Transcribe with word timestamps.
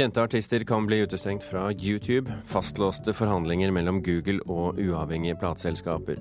Kjente 0.00 0.22
artister 0.22 0.64
kan 0.64 0.86
bli 0.86 0.96
utestengt 0.98 1.44
fra 1.44 1.72
YouTube. 1.72 2.32
Fastlåste 2.44 3.12
forhandlinger 3.12 3.68
mellom 3.70 3.98
Google 4.02 4.40
og 4.48 4.78
uavhengige 4.80 5.36
plateselskaper. 5.36 6.16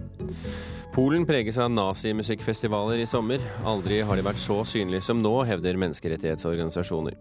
Polen 0.92 1.24
preges 1.24 1.56
av 1.64 1.72
nazimusikkfestivaler 1.72 3.00
i 3.00 3.06
sommer. 3.08 3.40
Aldri 3.64 4.02
har 4.04 4.20
de 4.20 4.26
vært 4.28 4.42
så 4.44 4.58
synlige 4.68 5.06
som 5.08 5.22
nå, 5.24 5.32
hevder 5.48 5.80
menneskerettighetsorganisasjoner. 5.80 7.16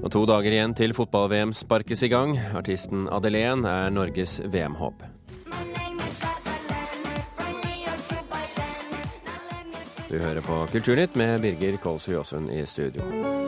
Og 0.00 0.10
to 0.10 0.24
dager 0.26 0.56
igjen 0.56 0.74
til 0.74 0.96
fotball-VM 0.96 1.54
sparkes 1.54 2.02
i 2.02 2.10
gang. 2.10 2.34
Artisten 2.58 3.06
Adelén 3.06 3.62
er 3.62 3.94
Norges 3.94 4.40
VM-håp. 4.50 5.06
Du 10.10 10.18
hører 10.18 10.42
på 10.42 10.64
Kulturnytt 10.74 11.14
med 11.14 11.38
Birger 11.46 11.78
Kolsrud 11.78 12.24
Aasund 12.24 12.50
i 12.50 12.66
studio. 12.66 13.39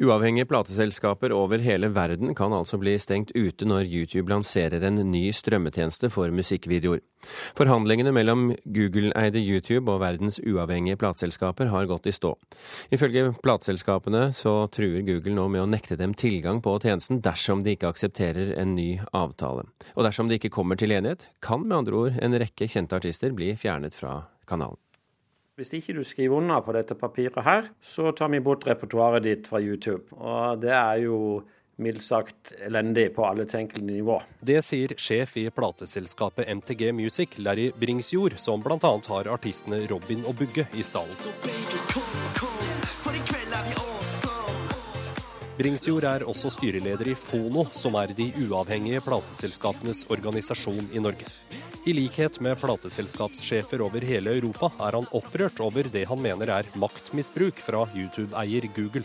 Uavhengige 0.00 0.48
plateselskaper 0.48 1.32
over 1.36 1.60
hele 1.60 1.90
verden 1.92 2.34
kan 2.34 2.54
altså 2.56 2.78
bli 2.80 2.94
stengt 3.00 3.34
ute 3.36 3.66
når 3.68 3.84
YouTube 3.84 4.32
lanserer 4.32 4.84
en 4.88 5.00
ny 5.10 5.26
strømmetjeneste 5.36 6.08
for 6.12 6.32
musikkvideoer. 6.32 7.02
Forhandlingene 7.58 8.12
mellom 8.14 8.48
Google-eide 8.64 9.42
YouTube 9.42 9.92
og 9.92 10.00
verdens 10.02 10.40
uavhengige 10.40 10.98
plateselskaper 11.00 11.70
har 11.70 11.88
gått 11.90 12.08
i 12.08 12.14
stå. 12.16 12.32
Ifølge 12.94 13.34
plateselskapene 13.44 14.30
så 14.36 14.54
truer 14.72 15.04
Google 15.06 15.36
nå 15.36 15.48
med 15.52 15.64
å 15.64 15.68
nekte 15.70 15.98
dem 16.00 16.16
tilgang 16.18 16.62
på 16.64 16.78
tjenesten 16.82 17.20
dersom 17.22 17.62
de 17.62 17.76
ikke 17.76 17.92
aksepterer 17.92 18.54
en 18.62 18.74
ny 18.78 18.96
avtale. 19.12 19.68
Og 19.94 20.08
dersom 20.08 20.30
de 20.30 20.40
ikke 20.40 20.52
kommer 20.56 20.80
til 20.80 20.94
enighet, 20.96 21.28
kan 21.44 21.66
med 21.66 21.82
andre 21.82 22.00
ord 22.06 22.22
en 22.22 22.40
rekke 22.42 22.70
kjente 22.70 22.96
artister 22.96 23.36
bli 23.36 23.52
fjernet 23.60 23.94
fra 23.94 24.22
kanalen. 24.48 24.80
Hvis 25.60 25.74
ikke 25.76 25.92
du 25.92 26.00
skriver 26.00 26.38
under 26.38 26.62
på 26.64 26.72
dette 26.72 26.94
papiret 26.96 27.44
her, 27.44 27.66
så 27.84 28.08
tar 28.16 28.30
vi 28.32 28.38
bort 28.40 28.64
repertoaret 28.64 29.26
ditt 29.26 29.50
fra 29.50 29.60
YouTube. 29.60 30.08
Og 30.16 30.62
det 30.62 30.72
er 30.72 31.02
jo 31.04 31.42
mildt 31.76 32.04
sagt 32.06 32.54
elendig 32.56 33.10
på 33.12 33.26
alle 33.28 33.44
tenkelige 33.44 33.98
nivå. 33.98 34.16
Det 34.40 34.62
sier 34.64 34.96
sjef 34.96 35.36
i 35.36 35.44
plateselskapet 35.52 36.48
MTG 36.48 36.88
Music, 36.96 37.36
Larry 37.36 37.68
Bringsjord, 37.76 38.38
som 38.40 38.64
bl.a. 38.64 38.80
har 38.80 39.28
artistene 39.28 39.84
Robin 39.92 40.24
og 40.24 40.40
Bugge 40.40 40.64
i 40.72 40.86
stallen. 40.88 41.20
Bringsjord 45.52 46.06
er 46.08 46.22
også 46.24 46.48
styreleder 46.54 47.10
i 47.12 47.14
Fono, 47.18 47.66
som 47.76 47.98
er 48.00 48.14
de 48.16 48.30
uavhengige 48.40 49.02
plateselskapenes 49.04 50.06
organisasjon 50.08 50.86
i 50.96 51.02
Norge. 51.04 51.26
I 51.84 51.92
likhet 51.92 52.38
med 52.40 52.56
plateselskapssjefer 52.62 53.82
over 53.84 54.00
hele 54.06 54.32
Europa 54.38 54.70
er 54.86 54.96
han 54.96 55.10
opprørt 55.12 55.60
over 55.60 55.90
det 55.92 56.06
han 56.08 56.22
mener 56.24 56.54
er 56.56 56.70
maktmisbruk 56.78 57.60
fra 57.60 57.84
YouTube-eier 57.92 58.70
Google. 58.72 59.04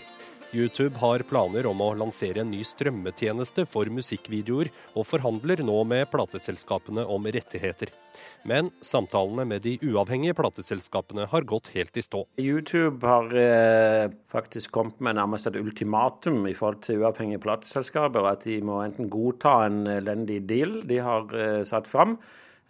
YouTube 0.56 0.96
har 1.02 1.26
planer 1.28 1.68
om 1.68 1.84
å 1.84 1.92
lansere 2.00 2.46
en 2.46 2.54
ny 2.54 2.62
strømmetjeneste 2.64 3.68
for 3.68 3.92
musikkvideoer, 3.92 4.72
og 4.96 5.10
forhandler 5.10 5.66
nå 5.68 5.82
med 5.84 6.08
plateselskapene 6.14 7.04
om 7.04 7.28
rettigheter. 7.28 7.92
Men 8.48 8.70
samtalene 8.86 9.44
med 9.50 9.64
de 9.66 9.74
uavhengige 9.84 10.36
plateselskapene 10.38 11.26
har 11.32 11.48
gått 11.50 11.72
helt 11.74 11.98
i 11.98 12.04
stå. 12.06 12.24
YouTube 12.40 13.08
har 13.08 13.34
eh, 13.36 14.08
faktisk 14.32 14.72
kommet 14.76 15.02
med 15.04 15.18
nærmest 15.20 15.50
et 15.50 15.60
ultimatum 15.60 16.46
i 16.48 16.56
forhold 16.56 16.82
til 16.86 17.04
uavhengige 17.04 17.42
plateselskaper. 17.44 18.30
At 18.30 18.46
de 18.48 18.60
må 18.64 18.80
enten 18.86 19.10
godta 19.12 19.60
en 19.68 19.84
elendig 19.98 20.44
deal 20.48 20.82
de 20.88 21.02
har 21.04 21.32
eh, 21.36 21.62
satt 21.68 21.90
fram, 21.92 22.18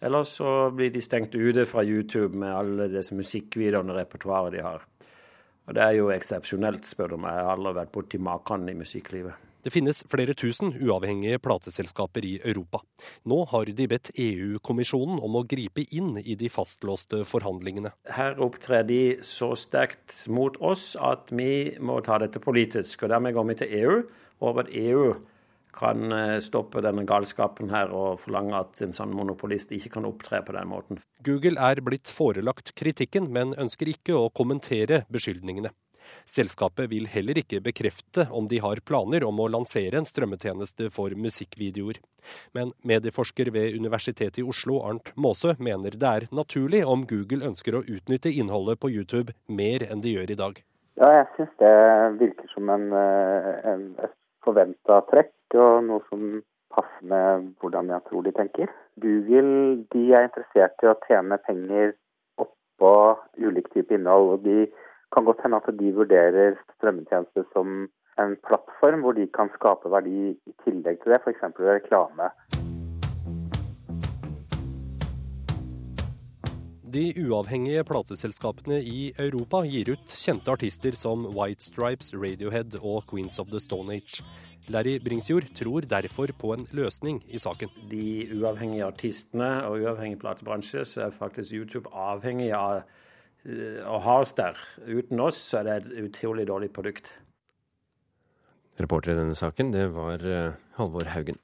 eller 0.02 0.26
så 0.30 0.70
blir 0.74 0.94
de 0.94 1.02
stengt 1.02 1.36
ute 1.36 1.66
fra 1.70 1.86
YouTube 1.86 2.38
med 2.38 2.54
alle 2.54 2.92
disse 2.94 3.18
musikkvideoene 3.18 3.94
og 3.94 4.02
repertoaret 4.02 4.54
de 4.58 4.66
har. 4.66 4.86
Og 5.68 5.76
Det 5.76 5.84
er 5.84 5.98
jo 5.98 6.14
eksepsjonelt, 6.14 6.86
spør 6.88 7.14
du 7.14 7.20
meg. 7.20 7.36
Jeg 7.36 7.50
har 7.50 7.58
aldri 7.58 7.76
vært 7.82 7.94
borti 7.94 8.20
maken 8.24 8.70
i 8.72 8.78
musikklivet. 8.78 9.47
Det 9.66 9.74
finnes 9.74 10.04
flere 10.12 10.36
tusen 10.38 10.74
uavhengige 10.78 11.40
plateselskaper 11.44 12.26
i 12.26 12.34
Europa. 12.44 12.84
Nå 13.28 13.42
har 13.52 13.72
de 13.78 13.88
bedt 13.90 14.12
EU-kommisjonen 14.14 15.22
om 15.24 15.40
å 15.40 15.46
gripe 15.50 15.84
inn 15.92 16.16
i 16.22 16.38
de 16.40 16.50
fastlåste 16.54 17.24
forhandlingene. 17.28 17.94
Her 18.18 18.38
opptrer 18.44 18.86
de 18.88 19.02
så 19.28 19.54
sterkt 19.60 20.24
mot 20.32 20.56
oss 20.62 20.94
at 21.00 21.34
vi 21.34 21.78
må 21.80 22.00
ta 22.06 22.20
dette 22.22 22.42
politisk. 22.44 23.04
og 23.04 23.16
Dermed 23.16 23.36
går 23.36 23.50
vi 23.50 23.58
til 23.64 23.76
EU, 23.82 23.98
og 24.46 24.64
at 24.64 24.72
EU 24.78 25.10
kan 25.78 26.12
eh, 26.12 26.38
stoppe 26.42 26.82
denne 26.82 27.06
galskapen 27.08 27.72
her 27.74 27.92
og 27.94 28.22
forlange 28.22 28.58
at 28.58 28.82
en 28.86 28.96
sånn 28.96 29.14
monopolist 29.16 29.74
ikke 29.76 29.98
kan 29.98 30.08
opptre 30.10 30.42
på 30.46 30.56
den 30.56 30.70
måten. 30.72 31.02
Google 31.26 31.60
er 31.62 31.82
blitt 31.86 32.10
forelagt 32.14 32.74
kritikken, 32.78 33.30
men 33.34 33.54
ønsker 33.58 33.92
ikke 33.92 34.18
å 34.18 34.30
kommentere 34.34 35.04
beskyldningene. 35.14 35.74
Selskapet 36.28 36.92
vil 36.92 37.08
heller 37.12 37.40
ikke 37.42 37.62
bekrefte 37.64 38.28
om 38.36 38.48
de 38.52 38.62
har 38.64 38.82
planer 38.88 39.26
om 39.28 39.40
å 39.40 39.50
lansere 39.52 40.00
en 40.00 40.08
strømmetjeneste 40.08 40.90
for 40.94 41.16
musikkvideoer. 41.16 42.02
Men 42.58 42.74
medieforsker 42.88 43.52
ved 43.56 43.76
Universitetet 43.78 44.42
i 44.42 44.48
Oslo, 44.48 44.82
Arnt 44.84 45.14
Maase, 45.16 45.56
mener 45.60 45.96
det 45.96 46.14
er 46.14 46.28
naturlig 46.36 46.84
om 46.86 47.06
Google 47.08 47.48
ønsker 47.48 47.78
å 47.78 47.86
utnytte 47.86 48.34
innholdet 48.34 48.82
på 48.84 48.92
YouTube 48.92 49.36
mer 49.48 49.88
enn 49.88 50.04
de 50.04 50.18
gjør 50.18 50.36
i 50.36 50.42
dag. 50.42 50.60
Ja, 50.98 51.12
jeg 51.14 51.28
syns 51.36 51.54
det 51.62 51.74
virker 52.18 52.50
som 52.54 52.70
en, 52.74 52.88
eh, 52.94 53.50
en, 53.72 53.84
forventa 54.46 55.02
trekk 55.12 55.58
og 55.60 55.84
noe 55.86 56.02
som 56.10 56.42
passer 56.74 57.06
med 57.12 57.52
hvordan 57.62 57.92
jeg 57.94 58.06
tror 58.10 58.24
de 58.26 58.34
tenker. 58.38 58.72
Google 59.04 59.84
de 59.94 60.04
er 60.18 60.28
interessert 60.28 60.84
i 60.84 60.90
å 60.90 60.98
tjene 61.06 61.38
penger 61.46 61.94
oppå 62.42 62.94
ulik 63.38 63.70
type 63.74 63.94
innhold. 63.94 64.34
og 64.34 64.44
De 64.48 64.66
kan 65.16 65.26
godt 65.28 65.44
hende 65.44 65.60
at 65.62 65.80
de 65.80 65.94
vurderer 65.96 66.58
strømmetjenester 66.76 67.48
som 67.54 67.88
en 68.22 68.38
plattform 68.48 69.04
hvor 69.06 69.16
de 69.18 69.28
kan 69.38 69.50
skape 69.58 69.92
verdi 69.94 70.32
i 70.34 70.56
tillegg 70.66 71.04
til 71.04 71.14
det, 71.14 71.22
f.eks. 71.24 71.44
reklame. 71.60 72.32
De 76.98 77.12
uavhengige 77.20 77.84
plateselskapene 77.84 78.78
i 78.82 79.12
Europa 79.20 79.60
gir 79.68 79.92
ut 79.92 80.14
kjente 80.18 80.54
artister 80.54 80.96
som 80.96 81.26
White 81.36 81.68
Stripes, 81.68 82.14
Radiohead 82.16 82.78
og 82.80 83.04
Queens 83.12 83.38
of 83.44 83.52
the 83.52 83.60
Stone 83.60 83.94
Age. 83.94 84.24
Larry 84.72 84.98
Bringsjord 85.04 85.52
tror 85.56 85.86
derfor 85.86 86.32
på 86.40 86.54
en 86.56 86.66
løsning 86.72 87.20
i 87.28 87.40
saken. 87.40 87.70
De 87.92 88.28
uavhengige 88.40 88.88
artistene 88.88 89.52
og 89.68 89.84
uavhengig 89.84 90.20
platebransje, 90.20 90.86
så 90.86 91.06
er 91.06 91.14
faktisk 91.16 91.54
YouTube 91.54 91.92
avhengig 91.94 92.54
av 92.56 92.82
eh, 93.46 93.84
å 93.86 94.00
ha 94.06 94.20
oss 94.24 94.34
der. 94.38 94.58
Uten 94.88 95.22
oss 95.24 95.40
så 95.50 95.62
er 95.62 95.68
det 95.68 95.78
et 95.78 96.08
utrolig 96.08 96.48
dårlig 96.50 96.72
produkt. 96.74 97.14
Reporter 98.78 99.16
i 99.16 99.20
denne 99.20 99.38
saken, 99.38 99.74
det 99.74 99.90
var 99.96 100.26
eh, 100.26 100.58
Halvor 100.78 101.14
Haugen. 101.14 101.42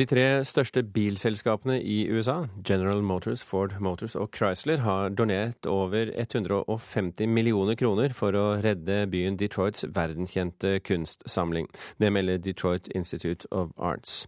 De 0.00 0.06
tre 0.08 0.22
største 0.48 0.80
bilselskapene 0.94 1.74
i 1.84 2.06
USA, 2.08 2.46
General 2.64 3.02
Motors, 3.04 3.42
Ford 3.44 3.74
Motors 3.84 4.14
og 4.16 4.30
Chrysler, 4.32 4.80
har 4.80 5.10
donert 5.12 5.66
over 5.68 6.08
150 6.14 7.28
millioner 7.28 7.76
kroner 7.76 8.14
for 8.16 8.32
å 8.32 8.46
redde 8.64 9.02
byen 9.12 9.36
Detroits 9.36 9.84
verdenskjente 9.84 10.78
kunstsamling. 10.88 11.68
Det 12.00 12.08
melder 12.16 12.40
Detroit 12.40 12.88
Institute 12.96 13.44
of 13.52 13.76
Arts. 13.76 14.22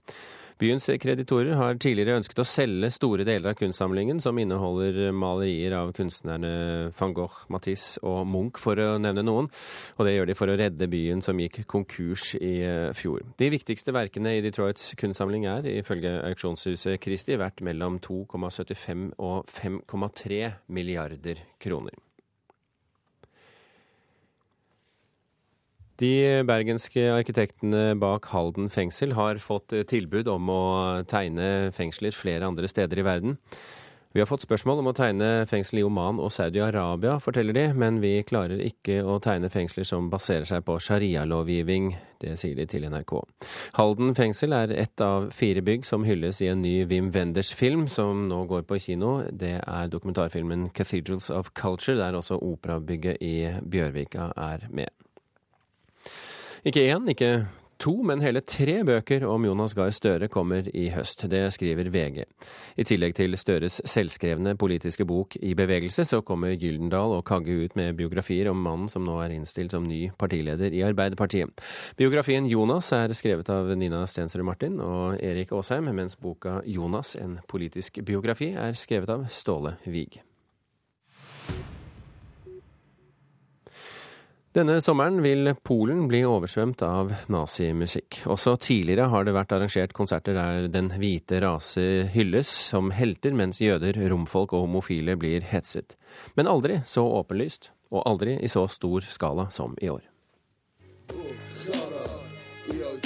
Byens 0.62 0.84
kreditorer 1.02 1.56
har 1.58 1.74
tidligere 1.80 2.20
ønsket 2.20 2.38
å 2.38 2.44
selge 2.46 2.92
store 2.94 3.24
deler 3.26 3.50
av 3.50 3.56
kunstsamlingen, 3.58 4.20
som 4.22 4.36
inneholder 4.38 5.08
malerier 5.10 5.74
av 5.74 5.90
kunstnerne 5.96 6.52
van 6.94 7.14
Gogh, 7.16 7.40
Matisse 7.50 7.98
og 8.06 8.20
Munch, 8.30 8.60
for 8.62 8.78
å 8.78 8.92
nevne 9.02 9.24
noen. 9.26 9.48
Og 9.96 10.06
det 10.06 10.12
gjør 10.14 10.30
de 10.30 10.36
for 10.38 10.52
å 10.52 10.54
redde 10.60 10.86
byen 10.92 11.24
som 11.24 11.40
gikk 11.42 11.64
konkurs 11.66 12.36
i 12.38 12.52
eh, 12.62 12.92
fjor. 12.94 13.26
De 13.42 13.50
viktigste 13.50 13.96
verkene 13.96 14.36
i 14.36 14.44
Detroits 14.44 14.94
kunstsamling 15.02 15.48
er, 15.50 15.66
ifølge 15.82 16.14
auksjonshuset 16.30 17.02
Christie, 17.02 17.40
verdt 17.42 17.64
mellom 17.66 17.98
2,75 18.06 19.10
og 19.18 19.50
5,3 19.50 20.44
milliarder 20.70 21.42
kroner. 21.58 21.98
De 26.00 26.40
bergenske 26.48 27.04
arkitektene 27.12 27.92
bak 28.00 28.30
Halden 28.32 28.70
fengsel 28.72 29.12
har 29.18 29.40
fått 29.42 29.74
tilbud 29.90 30.30
om 30.32 30.48
å 30.48 30.64
tegne 31.08 31.70
fengsler 31.76 32.16
flere 32.16 32.48
andre 32.48 32.70
steder 32.70 33.02
i 33.02 33.06
verden. 33.06 33.38
Vi 34.12 34.20
har 34.20 34.26
fått 34.28 34.44
spørsmål 34.44 34.82
om 34.82 34.90
å 34.90 34.92
tegne 34.92 35.28
fengsel 35.48 35.78
i 35.80 35.82
Oman 35.86 36.18
og 36.20 36.28
Saudi-Arabia, 36.34 37.14
forteller 37.16 37.56
de, 37.56 37.62
men 37.72 37.96
vi 38.02 38.10
klarer 38.28 38.60
ikke 38.60 38.98
å 39.08 39.14
tegne 39.24 39.48
fengsler 39.48 39.86
som 39.88 40.10
baserer 40.12 40.44
seg 40.48 40.66
på 40.66 40.76
sharialovgivning. 40.84 41.94
Det 42.20 42.34
sier 42.36 42.58
de 42.58 42.66
til 42.68 42.84
NRK. 42.92 43.14
Halden 43.78 44.12
fengsel 44.16 44.52
er 44.52 44.74
ett 44.76 45.00
av 45.00 45.30
fire 45.32 45.64
bygg 45.64 45.88
som 45.88 46.04
hylles 46.04 46.42
i 46.44 46.50
en 46.52 46.60
ny 46.60 46.74
Wim 46.90 47.08
Wenders-film 47.14 47.86
som 47.88 48.26
nå 48.28 48.42
går 48.52 48.66
på 48.68 48.82
kino. 48.84 49.22
Det 49.32 49.54
er 49.64 49.88
dokumentarfilmen 49.88 50.68
'Cathedrals 50.74 51.30
of 51.32 51.54
Culture', 51.56 51.96
der 51.96 52.12
også 52.12 52.36
operabygget 52.36 53.16
i 53.24 53.48
Bjørvika 53.64 54.32
er 54.36 54.68
med. 54.68 54.92
Ikke 56.62 56.84
én, 56.86 57.08
ikke 57.10 57.48
to, 57.82 57.90
men 58.06 58.20
hele 58.22 58.38
tre 58.46 58.76
bøker 58.86 59.24
om 59.26 59.42
Jonas 59.48 59.72
Gahr 59.74 59.90
Støre 59.90 60.28
kommer 60.30 60.68
i 60.70 60.84
høst. 60.94 61.24
Det 61.26 61.40
skriver 61.56 61.90
VG. 61.90 62.22
I 62.78 62.86
tillegg 62.86 63.16
til 63.18 63.34
Støres 63.34 63.80
selvskrevne 63.82 64.54
politiske 64.54 65.02
bok 65.02 65.34
I 65.42 65.56
bevegelse, 65.58 66.06
så 66.06 66.22
kommer 66.22 66.54
Gyldendal 66.54 67.16
og 67.16 67.24
Kagge 67.26 67.58
ut 67.64 67.74
med 67.74 67.98
biografier 67.98 68.52
om 68.52 68.62
mannen 68.62 68.86
som 68.86 69.02
nå 69.02 69.18
er 69.24 69.34
innstilt 69.34 69.74
som 69.74 69.82
ny 69.82 70.04
partileder 70.14 70.70
i 70.70 70.86
Arbeiderpartiet. 70.86 71.50
Biografien 71.98 72.46
Jonas 72.46 72.94
er 72.94 73.10
skrevet 73.10 73.50
av 73.50 73.74
Nina 73.74 74.06
Stensrud 74.06 74.46
Martin 74.46 74.78
og 74.78 75.18
Erik 75.18 75.50
Aasheim, 75.50 75.90
mens 75.90 76.14
boka 76.14 76.60
Jonas, 76.62 77.16
en 77.18 77.40
politisk 77.50 78.04
biografi, 78.06 78.54
er 78.54 78.78
skrevet 78.78 79.10
av 79.10 79.26
Ståle 79.34 79.80
Wiig. 79.82 80.22
Denne 84.52 84.82
sommeren 84.84 85.22
vil 85.24 85.54
Polen 85.64 86.02
bli 86.10 86.18
oversvømt 86.28 86.82
av 86.84 87.14
nazimusikk. 87.32 88.18
Også 88.28 88.52
tidligere 88.60 89.06
har 89.08 89.24
det 89.24 89.32
vært 89.32 89.54
arrangert 89.56 89.94
konserter 89.96 90.36
der 90.36 90.66
den 90.68 90.90
hvite 91.00 91.40
rase 91.40 91.84
hylles 92.12 92.50
som 92.68 92.92
helter, 92.92 93.32
mens 93.32 93.62
jøder, 93.64 93.96
romfolk 94.12 94.52
og 94.52 94.66
homofile 94.66 95.16
blir 95.16 95.48
hetset. 95.48 95.96
Men 96.36 96.52
aldri 96.52 96.82
så 96.84 97.06
åpenlyst, 97.22 97.70
og 97.96 98.04
aldri 98.04 98.36
i 98.44 98.52
så 98.52 98.66
stor 98.68 99.08
skala 99.08 99.48
som 99.48 99.72
i 99.80 99.88
år. 99.88 100.04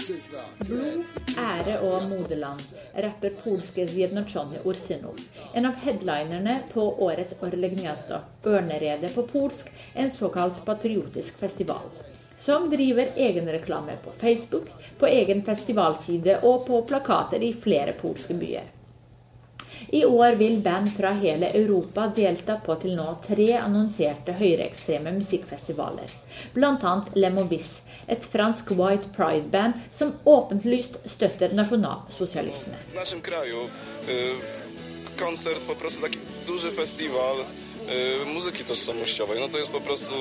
Blod, 0.07 1.01
ære 1.35 1.73
og 1.83 2.05
moderland, 2.07 2.61
rapper 3.05 3.33
polske 3.41 3.87
Zjednoczony 3.91 4.61
Ursynov. 4.63 5.19
En 5.55 5.67
av 5.67 5.81
headlinerne 5.83 6.55
på 6.71 6.85
årets 7.09 7.35
Orle 7.43 7.73
Gniazdo, 7.73 8.21
Ørneredet 8.47 9.11
på 9.17 9.25
polsk, 9.33 9.73
en 9.95 10.13
såkalt 10.15 10.63
patriotisk 10.69 11.43
festival. 11.43 11.91
Som 12.39 12.71
driver 12.71 13.11
egenreklame 13.17 13.99
på 14.05 14.15
Facebook, 14.21 14.71
på 15.01 15.11
egen 15.11 15.43
festivalside 15.43 16.39
og 16.45 16.69
på 16.69 16.85
plakater 16.87 17.43
i 17.43 17.51
flere 17.67 17.97
polske 17.99 18.39
byer. 18.39 18.76
I 19.93 20.05
år 20.05 20.33
vil 20.33 20.61
band 20.61 20.93
fra 20.97 21.13
hele 21.13 21.51
Europa 21.55 22.07
delta 22.17 22.57
på 22.67 22.75
til 22.83 22.97
nå 22.97 23.07
tre 23.27 23.53
annonserte 23.59 24.33
høyreekstreme 24.33 25.13
musikkfestivaler. 25.19 26.11
Bl.a. 26.55 26.95
Lemovis, 27.15 27.83
et 28.09 28.25
fransk 28.25 28.71
White 28.71 29.13
Pride-band 29.17 29.75
som 29.93 30.15
åpenlyst 30.25 30.99
støtter 31.07 31.55
nasjonalsosialisme. 31.55 32.75
Koncert 35.17 35.61
po 35.67 35.75
prostu 35.75 36.03
taki 36.03 36.19
duży 36.47 36.71
festiwal 36.71 37.37
muzyki 38.35 38.65
tożsamościowej. 38.65 39.41
No 39.41 39.49
to 39.49 39.59
jest 39.59 39.73
po 39.73 39.81
prostu 39.81 40.15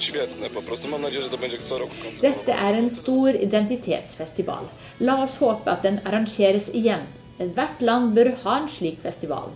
świetne. 0.00 0.50
Po 0.50 0.62
prostu 0.62 0.88
mam 0.88 1.02
nadzieję, 1.02 1.22
że 1.22 1.30
to 1.30 1.38
będzie 1.38 1.58
co 1.58 1.78
roku. 1.78 1.94
Dette 2.22 2.54
er 2.54 2.74
en 2.74 2.90
stor 2.90 3.34
identitetsfestival. 3.34 4.64
La 5.00 5.22
oss 5.22 5.36
håpe 5.36 5.70
at 5.70 5.82
den 5.82 6.00
arrangeres 6.04 6.74
igjen 6.74 7.00
Hvert 7.40 7.80
land 7.80 8.10
bør 8.12 8.34
ha 8.42 8.54
en 8.60 8.66
slik 8.68 8.98
festival. 9.00 9.52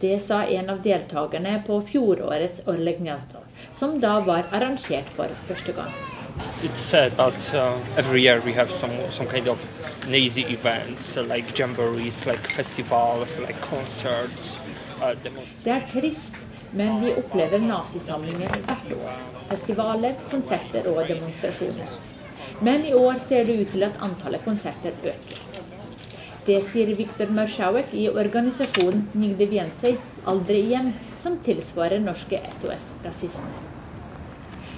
Det 0.00 0.16
sa 0.22 0.40
en 0.46 0.70
av 0.72 0.80
deltakerne 0.82 1.52
på 1.66 1.76
fjorårets 1.86 2.64
Orle 2.70 2.96
Gnazdo, 2.98 3.42
som 3.74 4.00
da 4.02 4.16
var 4.26 4.48
arrangert 4.50 5.10
for 5.10 5.30
første 5.46 5.74
gang. 5.76 5.92
It's 6.62 6.80
sad, 6.80 7.16
but 7.16 7.38
uh, 7.54 7.78
every 7.96 8.22
year 8.22 8.42
we 8.44 8.52
have 8.52 8.72
some 8.80 8.94
some 9.10 9.30
kind 9.30 9.48
of 9.48 9.58
lazy 10.08 10.44
events 10.56 11.16
uh, 11.16 11.22
like 11.22 11.54
jamborees, 11.54 12.26
like 12.26 12.50
festivals, 12.56 13.30
like 13.46 13.60
concerts. 13.70 14.56
Uh, 15.00 15.14
det 15.64 15.72
er 15.72 15.86
trist, 15.92 16.36
men 16.72 17.00
vi 17.04 17.14
opplever 17.22 17.62
nazisamlinger 17.62 18.54
hvert 18.66 18.94
år. 18.98 19.18
Festivaler, 19.50 20.14
konserter 20.30 20.90
og 20.90 21.06
demonstrasjoner. 21.08 21.98
Men 22.62 22.84
i 22.84 22.94
år 22.94 23.22
ser 23.22 23.46
det 23.46 23.60
ut 23.60 23.70
til 23.76 23.86
at 23.86 24.02
antallet 24.02 24.42
konserter 24.44 24.94
øker. 25.04 25.57
Det 26.48 26.62
sier 26.64 26.86
Viktor 26.96 27.30
Marszałek 27.30 27.94
i 27.94 28.08
organisasjonen 28.10 29.02
Nigde 29.12 29.46
Więcej, 29.46 29.96
Aldri 30.24 30.60
igjen, 30.60 30.92
som 31.20 31.38
tilsvarer 31.38 32.00
norske 32.00 32.40
SOS 32.60 32.92
Rasisme. 33.04 33.50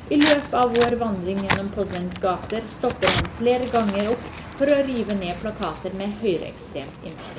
I 0.09 0.17
løpet 0.19 0.55
av 0.55 0.75
vår 0.75 0.97
vandring 0.99 1.39
gjennom 1.45 1.69
Poznans 1.71 2.19
gater 2.19 2.67
stopper 2.73 3.13
han 3.19 3.29
flere 3.39 3.69
ganger 3.71 4.11
opp 4.17 4.25
for 4.57 4.67
å 4.75 4.81
rive 4.89 5.15
ned 5.21 5.39
plakater 5.45 5.95
med 6.01 6.17
høyreekstremt 6.25 7.07
innhold. 7.07 7.39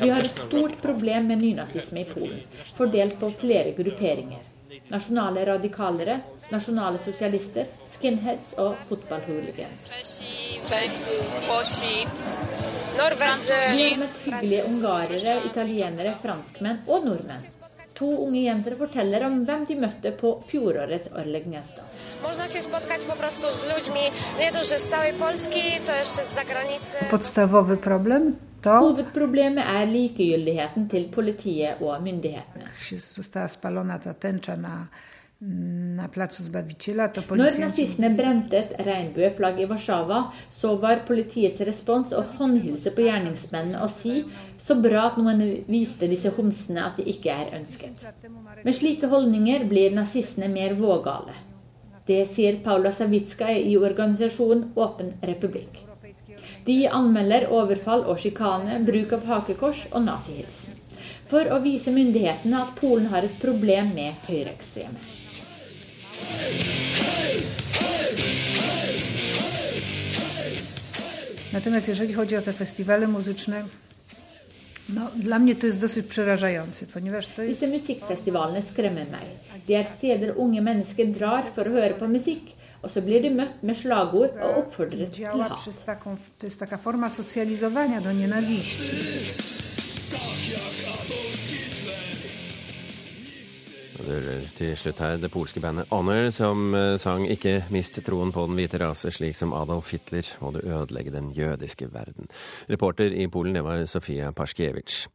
Vi 0.00 0.08
har 0.08 0.30
et 0.30 0.40
stort 0.46 0.80
problem 0.86 1.28
med 1.34 1.44
nynazisme 1.44 2.00
i 2.06 2.08
Polen, 2.14 2.40
fordelt 2.80 3.20
på 3.20 3.30
flere 3.44 3.76
grupperinger. 3.76 4.40
Nasjonale 4.88 5.44
radikalere, 5.52 6.22
nasjonale 6.52 6.98
sosialister, 6.98 7.66
skinheads 7.88 8.54
og 8.58 8.76
fotballhooligans. 8.88 9.88
Har 12.98 13.16
hyggelige 14.24 14.64
ungarere, 14.64 15.36
italienere, 15.50 16.16
franskmenn 16.22 16.82
og 16.86 17.06
nordmenn. 17.06 17.44
To 17.94 18.08
unge 18.26 18.40
jenter 18.42 18.74
forteller 18.74 19.22
om 19.22 19.36
hvem 19.46 19.66
de 19.68 19.74
møtte 19.78 20.10
på 20.18 20.32
fjorårets 20.48 21.12
Orle 21.14 21.40
Gnesta. 21.44 21.84
Podstawowy 27.10 27.76
problem 27.84 28.34
to 28.64 28.74
Hovedproblemet 28.80 29.62
er 29.62 29.86
likegyldigheten 29.92 30.88
til 30.88 31.08
politiet 31.12 31.82
og 31.84 32.02
myndighetene. 32.02 32.70
Została 32.98 33.48
spalona 33.48 33.98
ta 33.98 34.12
tęcza 34.12 34.56
na 34.56 34.88
når 35.44 36.08
nazistene 37.60 38.08
brente 38.16 38.56
et 38.56 38.70
regnbueflagg 38.86 39.58
i 39.60 39.66
Warszawa, 39.68 40.20
så 40.48 40.70
var 40.80 41.02
politiets 41.08 41.60
respons 41.68 42.14
å 42.16 42.22
håndhilse 42.38 42.92
på 42.96 43.04
gjerningsmennene 43.04 43.82
og 43.84 43.90
si 43.92 44.22
så 44.56 44.76
bra 44.80 45.10
at 45.10 45.18
noen 45.20 45.42
viste 45.68 46.08
disse 46.08 46.32
homsene 46.36 46.86
at 46.86 46.96
de 46.96 47.04
ikke 47.12 47.34
er 47.34 47.52
ønsket. 47.58 48.06
Med 48.64 48.78
slike 48.78 49.10
holdninger 49.12 49.66
blir 49.68 49.96
nazistene 49.96 50.48
mer 50.52 50.72
vågale. 50.78 51.34
Det 52.08 52.22
sier 52.28 52.62
Paula 52.64 52.92
Savitska 52.92 53.50
i 53.52 53.76
organisasjonen 53.76 54.70
Åpen 54.80 55.12
republikk. 55.28 55.82
De 56.64 56.88
anmelder 56.88 57.50
overfall 57.52 58.06
og 58.08 58.16
sjikane, 58.22 58.80
bruk 58.88 59.12
av 59.18 59.28
hakekors 59.28 59.84
og 59.92 60.06
nazihilsen. 60.08 60.80
For 61.28 61.44
å 61.52 61.60
vise 61.64 61.92
myndighetene 61.92 62.62
at 62.62 62.74
Polen 62.80 63.06
har 63.12 63.22
et 63.28 63.36
problem 63.40 63.92
med 63.96 64.12
høyreekstreme. 64.28 65.23
Natomiast 71.52 71.88
jeżeli 71.88 72.12
chodzi 72.14 72.36
o 72.36 72.42
te 72.42 72.52
festiwale 72.52 73.06
muzyczne, 73.06 73.64
no, 74.88 75.10
dla 75.16 75.38
mnie 75.38 75.56
to 75.56 75.66
jest 75.66 75.80
dosyć 75.80 76.06
przerażające, 76.06 76.86
ponieważ 76.86 77.26
to 77.26 77.42
jest... 77.42 77.60
Disse 77.60 77.72
musikkfestivalene 77.72 78.62
skremmer 78.62 79.06
meg. 79.10 79.24
De 79.68 79.74
er 79.78 79.86
steder 79.86 80.34
unge 80.36 80.60
mennesker 80.60 81.06
drar 81.06 81.46
for 81.54 81.70
å 81.70 81.72
høre 81.72 81.94
på 81.98 82.08
musikk, 82.08 82.52
og 82.82 82.90
så 82.90 83.00
blir 83.00 83.22
de 83.24 83.30
møtt 83.30 83.62
med 83.62 83.76
slagord 83.76 84.36
og 84.36 84.58
oppfordret 84.64 85.12
til 85.16 85.26
hat. 85.26 85.56
To 86.38 86.46
jest 86.46 86.58
taka 86.58 86.76
forma 86.76 87.10
socjalizowania 87.10 88.00
do 88.00 88.12
nienawiści. 88.12 89.44
Til 94.04 94.72
slutt 94.78 95.00
her 95.02 95.16
det 95.20 95.30
polske 95.32 95.60
bandet 95.62 95.88
Honor, 95.90 96.30
som 96.34 96.74
eh, 96.74 96.96
sang 97.00 97.26
'Ikke 97.26 97.62
mist 97.72 97.98
troen 98.04 98.32
på 98.32 98.46
den 98.46 98.56
hvite 98.58 98.78
rase', 98.78 99.10
slik 99.10 99.36
som 99.36 99.52
Adolf 99.52 99.90
Hitler, 99.92 100.26
må 100.40 100.52
du 100.52 100.60
ødelegge 100.60 101.12
den 101.12 101.32
jødiske 101.32 101.88
verden. 101.92 102.28
Reporter 102.70 103.12
i 103.12 103.26
Polen, 103.26 103.54
det 103.54 103.64
var 103.64 103.84
Sofia 103.86 104.30
Paskiewicz. 104.30 105.06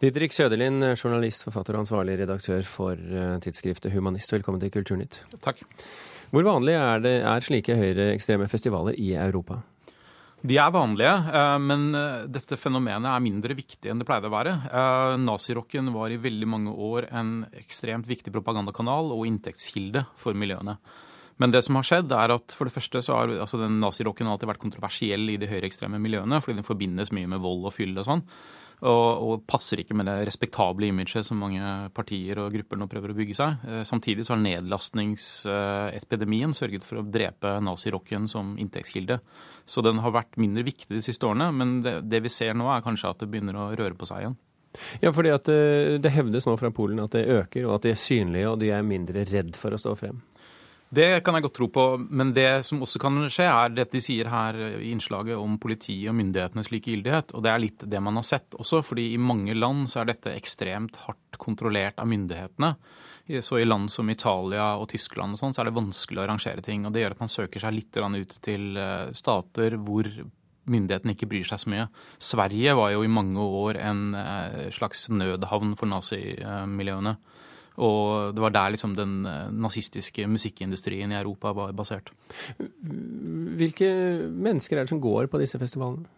Didrik 0.00 0.32
Søderlind, 0.32 0.96
journalist, 0.96 1.44
forfatter 1.44 1.74
og 1.74 1.80
ansvarlig 1.80 2.18
redaktør 2.18 2.62
for 2.62 2.92
eh, 2.92 3.38
tidsskriftet 3.40 3.92
Humanist, 3.92 4.32
velkommen 4.32 4.60
til 4.60 4.70
Kulturnytt. 4.70 5.22
Takk. 5.42 5.62
Hvor 6.30 6.42
vanlig 6.42 6.74
er, 6.74 6.98
det, 6.98 7.16
er 7.22 7.40
slike 7.40 7.76
høyreekstreme 7.76 8.48
festivaler 8.48 8.94
i 8.98 9.14
Europa? 9.14 9.62
De 10.46 10.58
er 10.60 10.70
vanlige, 10.70 11.10
eh, 11.10 11.56
men 11.58 11.88
eh, 11.96 12.26
dette 12.30 12.58
fenomenet 12.60 13.08
er 13.10 13.24
mindre 13.24 13.56
viktig 13.56 13.90
enn 13.90 13.98
det 14.02 14.06
pleide 14.06 14.28
å 14.28 14.34
være. 14.34 14.52
Eh, 14.68 15.14
nazirocken 15.18 15.90
var 15.94 16.12
i 16.12 16.20
veldig 16.22 16.48
mange 16.50 16.74
år 16.86 17.08
en 17.10 17.40
ekstremt 17.58 18.06
viktig 18.06 18.30
propagandakanal 18.34 19.10
og 19.16 19.24
inntektskilde 19.26 20.04
for 20.20 20.38
miljøene. 20.38 20.76
Men 21.42 21.52
det 21.52 21.64
som 21.66 21.76
har 21.76 21.88
skjedd 21.88 22.14
er 22.14 22.32
at 22.36 22.54
for 22.56 22.68
det 22.68 22.76
første 22.76 23.02
så 23.04 23.16
har 23.18 23.32
altså 23.34 23.58
den 23.60 23.80
nazirocken 23.82 24.28
alltid 24.30 24.48
vært 24.48 24.62
kontroversiell 24.62 25.34
i 25.34 25.40
de 25.40 25.50
høyreekstreme 25.50 25.98
miljøene, 26.00 26.38
fordi 26.44 26.60
den 26.60 26.68
forbindes 26.68 27.12
mye 27.16 27.28
med 27.32 27.42
vold 27.44 27.66
og 27.66 27.74
fyll 27.76 27.96
og 27.98 28.06
sånn 28.06 28.24
og, 28.84 29.22
og, 29.24 29.46
passer 29.48 29.80
ikke 29.80 29.96
med 29.96 30.04
det 30.10 30.26
respektable 30.28 30.84
imaget 30.90 31.24
som 31.26 31.38
mange 31.40 31.64
partier 31.96 32.36
og 32.42 32.52
grupper 32.52 32.76
nå 32.76 32.86
prøver 32.92 33.10
å 33.12 33.16
bygge 33.16 33.34
seg. 33.38 33.50
Eh, 33.64 33.84
samtidig 33.88 34.24
så 34.26 34.32
har 34.34 34.42
nedlastningsepidemien 34.44 36.52
sørget 36.56 36.84
for 36.84 36.96
å 37.00 37.08
drepe 37.08 37.60
nazirocken 37.64 38.28
som 38.28 38.58
inntektskilde. 38.60 39.16
Så 39.64 39.80
den 39.86 39.98
har 40.04 40.12
vært 40.14 40.38
mindre 40.40 40.62
viktig 40.66 40.92
de 40.92 41.02
siste 41.04 41.26
årene, 41.28 41.48
men 41.56 41.68
det, 41.84 41.94
det 42.10 42.20
vi 42.26 42.30
ser 42.32 42.52
nå 42.54 42.66
er 42.72 42.84
kanskje 42.84 43.10
at 43.14 43.20
det 43.22 43.30
begynner 43.32 43.56
å 43.56 43.72
røre 43.72 43.96
på 43.96 44.06
seg 44.08 44.18
igjen. 44.24 44.36
Ja, 45.00 45.10
fordi 45.16 45.30
at 45.32 45.44
det, 45.48 45.56
eh, 45.56 46.00
det 46.02 46.10
hevdes 46.12 46.46
nå 46.48 46.56
fra 46.60 46.70
Polen 46.74 47.00
at 47.00 47.12
det 47.16 47.32
øker, 47.32 47.62
og 47.64 47.72
at 47.78 47.84
de 47.86 47.90
er 47.94 48.00
synlige 48.00 48.48
og 48.52 48.60
de 48.60 48.68
er 48.76 48.82
mindre 48.84 49.24
redd 49.24 49.56
for 49.56 49.70
å 49.72 49.80
stå 49.80 49.92
frem. 49.96 50.20
Det 50.88 51.24
kan 51.26 51.34
jeg 51.34 51.42
godt 51.42 51.56
tro 51.58 51.66
på, 51.72 51.84
men 51.98 52.30
det 52.36 52.62
som 52.68 52.78
også 52.84 53.00
kan 53.02 53.24
skje, 53.32 53.46
er 53.50 53.72
det 53.74 53.88
de 53.90 54.00
sier 54.04 54.28
her 54.30 54.58
i 54.78 54.92
innslaget 54.92 55.34
om 55.34 55.56
politiet 55.58 56.12
og 56.12 56.14
myndighetenes 56.18 56.70
likegyldighet. 56.70 57.34
Og 57.34 57.42
det 57.42 57.50
er 57.50 57.62
litt 57.64 57.86
det 57.90 58.02
man 58.02 58.20
har 58.20 58.26
sett 58.26 58.54
også, 58.54 58.84
fordi 58.86 59.08
i 59.14 59.18
mange 59.18 59.56
land 59.58 59.90
så 59.90 60.02
er 60.04 60.12
dette 60.12 60.36
ekstremt 60.36 61.00
hardt 61.08 61.40
kontrollert 61.42 61.98
av 61.98 62.06
myndighetene. 62.10 62.76
Så 63.42 63.58
i 63.58 63.66
land 63.66 63.90
som 63.90 64.10
Italia 64.10 64.76
og 64.78 64.86
Tyskland 64.92 65.34
og 65.34 65.42
sånn, 65.42 65.56
så 65.56 65.64
er 65.64 65.68
det 65.68 65.78
vanskelig 65.80 66.22
å 66.22 66.26
arrangere 66.28 66.62
ting. 66.62 66.86
Og 66.86 66.94
det 66.94 67.02
gjør 67.02 67.16
at 67.16 67.22
man 67.24 67.34
søker 67.34 67.62
seg 67.62 67.74
litt 67.74 67.98
ut 67.98 68.36
til 68.46 68.78
eh, 68.78 69.10
stater 69.18 69.74
hvor 69.82 70.06
myndighetene 70.70 71.14
ikke 71.16 71.28
bryr 71.30 71.48
seg 71.48 71.62
så 71.62 71.72
mye. 71.72 71.88
Sverige 72.22 72.76
var 72.78 72.92
jo 72.94 73.02
i 73.02 73.10
mange 73.10 73.42
år 73.42 73.80
en 73.82 74.04
eh, 74.14 74.68
slags 74.74 75.08
nødhavn 75.10 75.74
for 75.78 75.90
nazimiljøene. 75.90 77.16
Og 77.76 78.34
det 78.34 78.42
var 78.44 78.54
der 78.54 78.74
liksom 78.74 78.94
den 78.96 79.18
eh, 79.28 79.48
nazistiske 79.52 80.26
musikkindustrien 80.30 81.12
i 81.12 81.18
Europa 81.18 81.52
var 81.56 81.74
basert. 81.76 82.12
Hvilke 82.56 83.90
mennesker 84.32 84.78
er 84.78 84.86
det 84.86 84.94
som 84.94 85.02
går 85.02 85.28
på 85.32 85.40
disse 85.42 85.60
festivalene? 85.60 86.08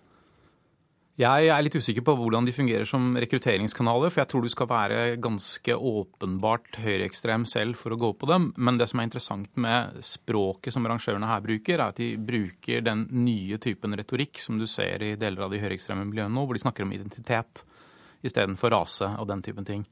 Jeg 1.19 1.49
er 1.50 1.62
litt 1.65 1.75
usikker 1.75 2.05
på 2.07 2.12
hvordan 2.15 2.47
de 2.47 2.53
fungerer 2.55 2.87
som 2.87 3.17
rekrutteringskanaler, 3.19 4.12
for 4.12 4.23
jeg 4.23 4.31
tror 4.31 4.45
du 4.45 4.53
skal 4.53 4.69
være 4.71 4.99
ganske 5.19 5.75
åpenbart 5.75 6.79
høyreekstrem 6.79 7.43
selv 7.50 7.75
for 7.81 7.91
å 7.91 7.99
gå 7.99 8.12
på 8.21 8.29
dem. 8.31 8.53
Men 8.55 8.79
det 8.79 8.87
som 8.87 9.03
er 9.03 9.09
interessant 9.09 9.50
med 9.59 9.97
språket 10.07 10.77
som 10.77 10.87
arrangørene 10.87 11.27
her 11.27 11.43
bruker, 11.43 11.75
er 11.75 11.88
at 11.88 11.99
de 11.99 12.12
bruker 12.23 12.87
den 12.87 13.09
nye 13.25 13.59
typen 13.59 13.99
retorikk 13.99 14.38
som 14.38 14.62
du 14.62 14.69
ser 14.71 15.03
i 15.03 15.17
deler 15.19 15.43
av 15.43 15.50
de 15.50 15.59
høyreekstreme 15.59 16.07
miljøene 16.07 16.31
nå, 16.37 16.47
hvor 16.47 16.55
de 16.55 16.62
snakker 16.62 16.87
om 16.87 16.95
identitet 16.95 17.65
istedenfor 18.23 18.71
rase 18.77 19.11
og 19.19 19.27
den 19.33 19.43
typen 19.43 19.67
ting. 19.67 19.83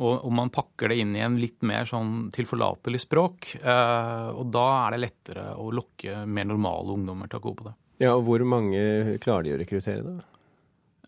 Og, 0.00 0.24
og, 0.24 0.32
man 0.32 0.50
pakker 0.52 0.92
det 0.92 1.02
inn 1.02 1.12
i 1.16 1.22
en 1.24 1.36
litt 1.40 1.60
mer 1.68 1.84
sånn 1.88 2.30
tilforlatelig 2.32 3.02
språk. 3.04 3.52
Eh, 3.60 4.28
og 4.32 4.48
da 4.54 4.66
er 4.86 4.94
det 4.94 5.02
lettere 5.04 5.46
å 5.60 5.68
lokke 5.74 6.24
mer 6.26 6.48
normale 6.48 6.96
ungdommer 6.96 7.30
til 7.30 7.42
å 7.42 7.46
gå 7.46 7.54
på 7.60 7.68
det. 7.68 7.74
Ja, 8.02 8.16
og 8.16 8.24
Hvor 8.26 8.42
mange 8.48 9.18
klarer 9.22 9.46
de 9.46 9.56
å 9.56 9.60
rekruttere, 9.60 10.02
da? 10.02 10.32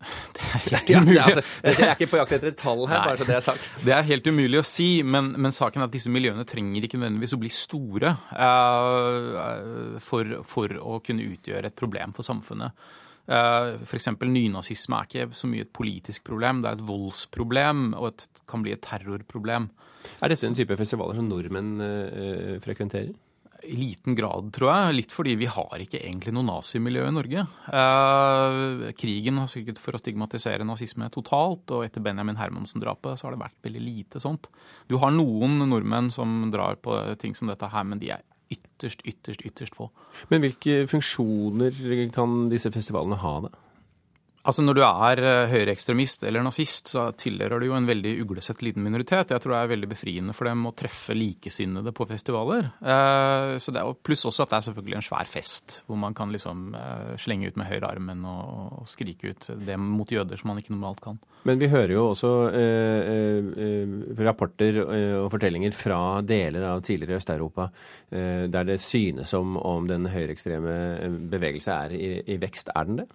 Det 0.35 0.43
er 0.43 0.59
helt 0.65 0.89
umulig. 0.91 1.15
Ja, 1.15 1.23
altså, 1.29 1.43
jeg 1.63 1.87
er 1.87 1.93
ikke 1.95 2.09
på 2.11 2.19
jakt 2.19 2.35
etter 2.37 2.51
et 2.51 2.59
tall 2.59 2.83
her, 2.85 2.99
Nei. 2.99 3.05
bare 3.09 3.19
så 3.21 3.27
det 3.27 3.37
er 3.37 3.45
sagt. 3.45 3.69
Det 3.87 3.95
er 3.95 4.05
helt 4.09 4.27
umulig 4.29 4.59
å 4.61 4.65
si, 4.67 4.89
men, 5.07 5.31
men, 5.39 5.55
saken 5.55 5.81
er 5.81 5.89
at 5.89 5.95
disse 5.95 6.11
miljøene 6.13 6.45
trenger 6.47 6.85
ikke 6.85 6.99
nødvendigvis 6.99 7.35
å 7.37 7.41
bli 7.41 7.51
store 7.53 8.13
uh, 8.35 9.97
for, 10.03 10.37
for, 10.47 10.77
å 10.79 10.99
kunne 11.05 11.25
utgjøre 11.35 11.71
et 11.71 11.79
problem 11.79 12.15
for 12.15 12.27
samfunnet. 12.27 12.87
Eh, 13.25 13.81
F.eks. 13.81 14.11
nynazisme 14.21 14.99
er 14.99 15.09
ikke 15.09 15.37
så 15.37 15.49
mye 15.49 15.65
et 15.65 15.73
politisk 15.75 16.25
problem, 16.27 16.61
det 16.61 16.71
er 16.71 16.79
et 16.79 16.87
voldsproblem 16.87 17.87
og 17.97 18.11
et, 18.11 18.27
kan 18.49 18.65
bli 18.65 18.75
et 18.75 18.83
terrorproblem. 18.85 19.69
Er 20.21 20.31
dette 20.31 20.45
en 20.45 20.57
type 20.57 20.77
festivaler 20.77 21.17
som 21.17 21.25
nordmenn 21.25 21.79
uh, 21.81 22.57
frekventerer? 22.61 23.15
I 23.65 23.73
liten 23.79 24.13
grad, 24.13 24.51
tror 24.53 24.69
jeg. 24.69 24.95
Litt 24.99 25.13
fordi 25.15 25.31
vi 25.39 25.47
har 25.49 25.81
ikke 25.81 25.97
egentlig 25.97 26.35
noe 26.35 26.45
nazimiljø 26.45 27.07
i 27.07 27.13
Norge. 27.15 27.45
Eh, 27.79 28.83
krigen 28.99 29.39
har 29.41 29.49
sørget 29.49 29.81
for 29.81 29.97
å 29.97 30.01
stigmatisere 30.01 30.67
nazisme 30.67 31.07
totalt, 31.09 31.73
og 31.73 31.87
etter 31.87 32.03
Benjamin 32.05 32.37
Hermansen-drapet 32.37 33.17
så 33.17 33.25
har 33.25 33.33
det 33.33 33.41
vært 33.41 33.57
veldig 33.65 33.81
lite 33.81 34.21
sånt. 34.21 34.51
Du 34.85 34.99
har 35.01 35.15
noen 35.15 35.57
nordmenn 35.65 36.11
som 36.13 36.43
drar 36.53 36.77
på 36.77 36.99
ting 37.17 37.33
som 37.33 37.49
dette 37.49 37.71
her, 37.73 37.89
men 37.89 38.03
de 38.03 38.13
er 38.13 38.21
ytterst, 38.51 39.01
ytterst, 39.05 39.41
ytterst 39.45 39.75
få. 39.75 39.89
Men 40.29 40.45
hvilke 40.45 40.87
funksjoner 40.87 42.09
kan 42.13 42.49
disse 42.51 42.71
festivalene 42.71 43.19
ha, 43.21 43.35
da? 43.47 43.53
Altså 44.45 44.61
Når 44.61 44.77
du 44.77 44.81
er 44.85 45.21
eh, 45.25 45.49
høyreekstremist 45.49 46.25
eller 46.27 46.43
nazist, 46.45 46.91
så 46.93 47.07
tilhører 47.17 47.61
du 47.61 47.69
jo 47.71 47.77
en 47.77 47.87
veldig 47.89 48.11
uglesett 48.21 48.61
liten 48.61 48.85
minoritet. 48.85 49.33
Jeg 49.33 49.41
tror 49.41 49.55
det 49.55 49.61
er 49.63 49.71
veldig 49.73 49.89
befriende 49.89 50.35
for 50.37 50.49
dem 50.49 50.67
å 50.69 50.73
treffe 50.77 51.15
likesinnede 51.17 51.93
på 51.95 52.05
festivaler. 52.09 52.69
Eh, 52.77 53.55
så 53.61 53.73
det 53.73 53.81
er, 53.81 53.97
Pluss 54.05 54.27
også 54.29 54.45
at 54.45 54.53
det 54.53 54.59
er 54.59 54.67
selvfølgelig 54.67 54.99
en 54.99 55.07
svær 55.07 55.31
fest, 55.31 55.79
hvor 55.87 55.97
man 55.97 56.13
kan 56.17 56.33
liksom 56.33 56.67
eh, 56.77 57.15
slenge 57.21 57.49
ut 57.49 57.57
med 57.57 57.71
høyrearmen 57.71 58.21
og, 58.29 58.83
og 58.83 58.91
skrike 58.91 59.33
ut 59.33 59.49
det 59.65 59.79
mot 59.81 60.13
jøder 60.13 60.37
som 60.37 60.53
man 60.53 60.61
ikke 60.61 60.75
normalt 60.75 61.01
kan. 61.01 61.17
Men 61.45 61.61
vi 61.61 61.69
hører 61.69 61.93
jo 61.93 62.07
også 62.11 62.31
eh, 62.57 63.11
eh, 63.65 63.97
rapporter 64.25 64.81
og 64.85 65.27
fortellinger 65.33 65.73
fra 65.77 65.99
deler 66.25 66.69
av 66.69 66.85
tidligere 66.85 67.17
Øst-Europa 67.21 67.67
eh, 68.13 68.45
der 68.49 68.69
det 68.69 68.79
synes 68.81 69.33
som 69.33 69.57
om 69.57 69.89
den 69.89 70.09
høyreekstreme 70.09 70.73
bevegelse 71.33 71.83
er 71.85 71.93
i, 71.97 72.09
i 72.33 72.41
vekst. 72.41 72.73
Er 72.73 72.89
den 72.89 73.03
det? 73.03 73.11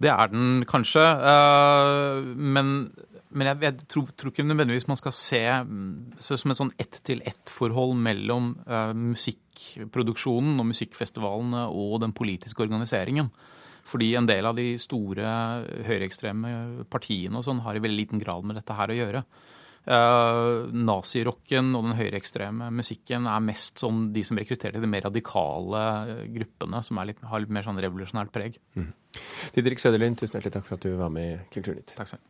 Det 0.00 0.10
er 0.10 0.32
den 0.32 0.64
kanskje. 0.68 1.02
Eh, 1.04 2.30
men, 2.36 2.72
men 3.30 3.50
jeg, 3.50 3.60
jeg 3.66 3.88
tror, 3.92 4.08
tror, 4.16 4.32
ikke 4.32 4.46
nødvendigvis 4.48 4.88
man 4.90 5.00
skal 5.00 5.14
se 5.16 5.42
mm, 5.66 6.18
som 6.24 6.54
et 6.54 6.60
sånn 6.60 6.74
ett-til-ett-forhold 6.80 7.94
mellom 8.00 8.54
uh, 8.66 8.90
musikkproduksjonen 8.96 10.58
og 10.62 10.70
musikkfestivalene 10.72 11.66
og 11.68 12.00
den 12.04 12.16
politiske 12.16 12.64
organiseringen. 12.64 13.30
Fordi 13.90 14.12
en 14.18 14.28
del 14.28 14.46
av 14.46 14.58
de 14.58 14.74
store 14.80 15.30
høyreekstreme 15.86 16.84
partiene 16.92 17.40
og 17.40 17.46
sånn 17.46 17.62
har 17.64 17.76
i 17.76 17.82
veldig 17.82 17.98
liten 18.04 18.22
grad 18.22 18.46
med 18.46 18.58
dette 18.60 18.76
her 18.76 18.92
å 18.92 18.98
gjøre. 18.98 19.24
Uh, 19.80 20.68
Nazirocken 20.76 21.72
og 21.74 21.86
den 21.86 21.96
høyreekstreme 21.96 22.68
musikken 22.76 23.24
er 23.30 23.40
mest 23.42 23.80
sånn 23.80 24.10
de 24.12 24.22
som 24.28 24.38
rekrutterer 24.38 24.82
de 24.82 24.90
mer 24.90 25.06
radikale 25.08 25.84
gruppene, 26.34 26.82
som 26.84 27.00
litt, 27.08 27.22
har 27.24 27.42
litt 27.42 27.54
mer 27.56 27.64
sånn 27.66 27.80
revolusjonært 27.80 28.34
preg. 28.34 28.60
Mm. 28.76 28.90
Didrik 29.54 29.82
Søderlund, 29.82 30.18
tusen 30.20 30.38
hjertelig 30.38 30.54
takk 30.58 30.66
for 30.66 30.78
at 30.78 30.86
du 30.86 30.96
var 30.98 31.12
med 31.12 31.34
i 31.34 31.38
Kulturnytt. 31.54 31.94
Takk 31.98 32.14
selv. 32.14 32.24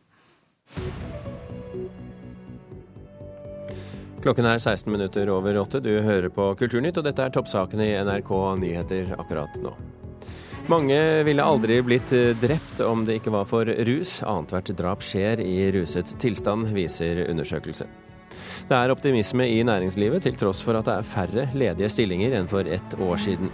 Klokken 4.21 4.45
er 4.45 4.59
16 4.61 4.91
minutter 4.93 5.29
over 5.33 5.57
åtte. 5.57 5.81
Du 5.81 5.89
hører 6.05 6.29
på 6.29 6.51
Kulturnytt, 6.59 6.99
og 7.01 7.07
dette 7.07 7.25
er 7.25 7.33
toppsakene 7.33 7.87
i 7.89 7.97
NRK 8.05 8.31
Nyheter 8.61 9.15
akkurat 9.17 9.57
nå. 9.63 9.73
Mange 10.69 10.97
ville 11.25 11.43
aldri 11.43 11.79
blitt 11.81 12.13
drept 12.39 12.83
om 12.85 13.01
det 13.07 13.17
ikke 13.17 13.33
var 13.33 13.49
for 13.49 13.65
rus. 13.65 14.19
Annethvert 14.21 14.69
drap 14.77 15.01
skjer 15.03 15.41
i 15.41 15.71
ruset 15.73 16.13
tilstand, 16.21 16.69
viser 16.75 17.25
undersøkelse. 17.25 17.89
Det 18.71 18.77
er 18.79 18.91
optimisme 18.93 19.43
i 19.51 19.63
næringslivet, 19.67 20.23
til 20.23 20.37
tross 20.39 20.61
for 20.63 20.77
at 20.79 20.85
det 20.87 20.93
er 20.93 21.03
færre 21.03 21.41
ledige 21.59 21.89
stillinger 21.91 22.37
enn 22.37 22.45
for 22.47 22.63
ett 22.63 22.93
år 23.03 23.17
siden. 23.19 23.49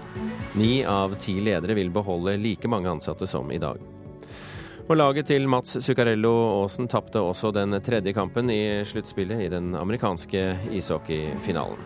Ni 0.54 0.84
av 0.86 1.16
ti 1.18 1.40
ledere 1.42 1.74
vil 1.74 1.90
beholde 1.90 2.36
like 2.38 2.70
mange 2.70 2.92
ansatte 2.92 3.26
som 3.26 3.50
i 3.50 3.58
dag. 3.58 3.80
Og 4.86 4.94
laget 4.94 5.26
til 5.32 5.50
Mats 5.50 5.80
Zuccarello 5.82 6.34
Aasen 6.60 6.86
tapte 6.86 7.18
også 7.18 7.50
den 7.50 7.74
tredje 7.82 8.14
kampen 8.14 8.52
i 8.54 8.84
sluttspillet 8.86 9.42
i 9.48 9.50
den 9.56 9.74
amerikanske 9.80 10.44
ishockeyfinalen. 10.78 11.82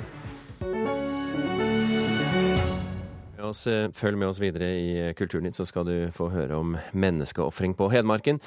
Følg 3.95 4.19
med 4.19 4.27
oss 4.27 4.43
videre 4.43 4.73
i 4.75 4.91
Kulturnytt, 5.15 5.55
så 5.55 5.63
skal 5.71 5.87
du 5.87 5.95
få 6.11 6.27
høre 6.35 6.59
om 6.59 6.75
menneskeofring 6.91 7.79
på 7.79 7.87
Hedmarken. 7.95 8.43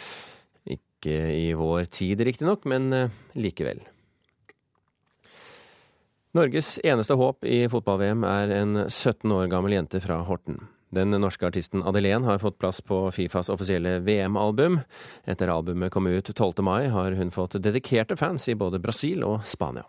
Ikke 0.69 1.17
i 1.33 1.50
vår 1.57 1.88
tid, 1.88 2.21
riktignok, 2.21 2.69
men 2.69 2.93
eh, 2.93 3.21
likevel. 3.33 3.81
Norges 6.35 6.81
eneste 6.83 7.14
håp 7.14 7.45
i 7.47 7.61
fotball-VM 7.71 8.25
er 8.26 8.50
en 8.57 8.79
17 8.88 9.31
år 9.31 9.47
gammel 9.53 9.76
jente 9.76 10.00
fra 10.03 10.17
Horten. 10.26 10.57
Den 10.91 11.14
norske 11.23 11.47
artisten 11.47 11.85
Adelén 11.87 12.26
har 12.26 12.41
fått 12.43 12.57
plass 12.59 12.81
på 12.83 12.97
Fifas 13.14 13.53
offisielle 13.55 14.00
VM-album. 14.03 14.81
Etter 15.31 15.53
albumet 15.55 15.93
kom 15.95 16.09
ut 16.11 16.33
12. 16.35 16.59
mai, 16.67 16.88
har 16.91 17.14
hun 17.14 17.31
fått 17.31 17.55
dedikerte 17.62 18.19
fans 18.19 18.49
i 18.50 18.57
både 18.59 18.83
Brasil 18.83 19.23
og 19.23 19.47
Spania. 19.47 19.87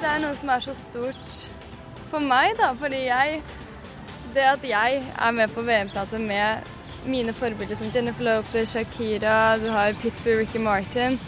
Det 0.00 0.08
er 0.08 0.24
noe 0.24 0.32
som 0.32 0.56
er 0.56 0.64
så 0.64 0.76
stort 0.76 1.44
for 2.08 2.24
meg, 2.24 2.56
da, 2.56 2.72
fordi 2.80 3.10
jeg 3.10 3.42
Det 4.32 4.44
at 4.48 4.62
jeg 4.64 5.02
er 5.04 5.32
med 5.36 5.52
på 5.52 5.60
VM-plate 5.60 6.16
med 6.16 6.64
mine 7.06 7.32
forbilder 7.32 7.74
som 7.74 7.90
Jennifer 7.94 8.24
Lopez, 8.24 8.72
Shakira, 8.72 9.58
du 9.58 9.70
har 9.70 9.92
Pittsburgh 10.02 10.38
Ricky 10.38 10.58
Martin 10.58 11.18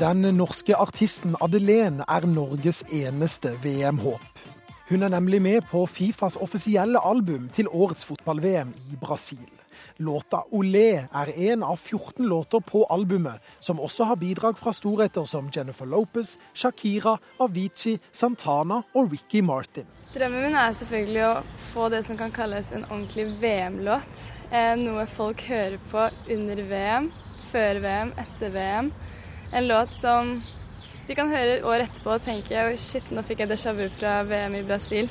Den 0.00 0.36
norske 0.36 0.76
artisten 0.76 1.36
Adelén 1.40 2.02
er 2.08 2.26
Norges 2.26 2.82
eneste 2.92 3.54
VM-håp. 3.62 4.40
Hun 4.90 5.02
er 5.02 5.08
nemlig 5.08 5.42
med 5.42 5.62
på 5.70 5.86
Fifas 5.86 6.36
offisielle 6.36 7.00
album 7.00 7.48
til 7.48 7.68
årets 7.68 8.04
fotball-VM 8.04 8.74
i 8.92 8.96
Brasil. 9.00 9.53
Låta 9.96 10.44
'Olé' 10.50 11.08
er 11.12 11.50
en 11.50 11.62
av 11.62 11.76
14 11.76 12.26
låter 12.26 12.60
på 12.60 12.86
albumet, 12.90 13.40
som 13.60 13.80
også 13.80 14.04
har 14.04 14.16
bidrag 14.16 14.58
fra 14.58 14.72
storheter 14.72 15.24
som 15.24 15.50
Jennifer 15.54 15.86
Lopez, 15.86 16.38
Shakira, 16.54 17.18
Avicii, 17.38 17.98
Santana 18.12 18.82
og 18.94 19.12
Ricky 19.12 19.40
Martin. 19.40 19.86
Drømmen 20.14 20.42
min 20.42 20.54
er 20.54 20.72
selvfølgelig 20.72 21.22
å 21.26 21.42
få 21.72 21.88
det 21.90 22.04
som 22.06 22.16
kan 22.16 22.30
kalles 22.30 22.72
en 22.72 22.84
ordentlig 22.84 23.26
VM-låt. 23.40 24.28
Eh, 24.52 24.76
noe 24.78 25.06
folk 25.10 25.40
hører 25.48 25.78
på 25.90 26.08
under 26.30 26.62
VM, 26.62 27.12
før 27.50 27.80
VM, 27.82 28.12
etter 28.18 28.54
VM. 28.54 28.92
En 29.54 29.66
låt 29.66 29.94
som 29.94 30.36
de 31.08 31.14
kan 31.14 31.28
høre 31.28 31.58
år 31.68 31.82
etterpå 31.84 32.14
og 32.14 32.22
tenke 32.24 32.62
shit, 32.80 33.10
nå 33.12 33.24
fikk 33.26 33.42
jeg 33.44 33.50
déjà 33.50 33.74
vu 33.76 33.88
fra 33.92 34.22
VM 34.24 34.54
i 34.56 34.62
Brasil. 34.64 35.10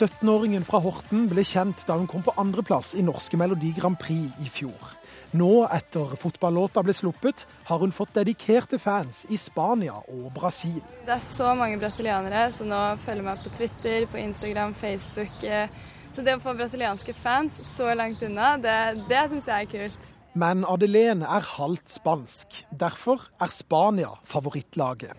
17-åringen 0.00 0.62
fra 0.64 0.78
Horten 0.80 1.26
ble 1.28 1.42
kjent 1.44 1.82
da 1.84 1.98
hun 1.98 2.06
kom 2.08 2.22
på 2.24 2.32
andreplass 2.40 2.94
i 2.96 3.02
norske 3.04 3.36
Melodi 3.36 3.74
Grand 3.76 3.98
Prix 4.00 4.32
i 4.40 4.48
fjor. 4.48 4.94
Nå, 5.36 5.50
etter 5.70 6.14
fotballåta 6.18 6.82
ble 6.82 6.94
sluppet, 6.96 7.44
har 7.68 7.82
hun 7.82 7.92
fått 7.94 8.16
dedikerte 8.16 8.80
fans 8.82 9.22
i 9.30 9.36
Spania 9.38 9.98
og 10.00 10.30
Brasil. 10.34 10.80
Det 11.04 11.14
er 11.14 11.22
så 11.22 11.52
mange 11.58 11.78
brasilianere 11.78 12.48
som 12.56 12.70
nå 12.72 12.80
følger 13.04 13.28
meg 13.28 13.44
på 13.44 13.52
Twitter, 13.54 14.08
på 14.10 14.18
Instagram, 14.24 14.72
Facebook. 14.74 15.36
Eh, 15.44 15.68
så 16.10 16.24
det 16.26 16.38
å 16.38 16.42
få 16.42 16.56
brasilianske 16.58 17.14
fans 17.14 17.60
så 17.76 17.92
langt 17.94 18.24
unna, 18.26 18.56
det, 18.58 18.78
det 19.10 19.26
syns 19.30 19.46
jeg 19.52 19.68
er 19.68 19.70
kult. 19.76 20.08
Men 20.38 20.62
Adelén 20.62 21.24
er 21.26 21.42
halvt 21.56 21.90
spansk. 21.90 22.60
Derfor 22.70 23.24
er 23.42 23.50
Spania 23.50 24.12
favorittlaget. 24.30 25.10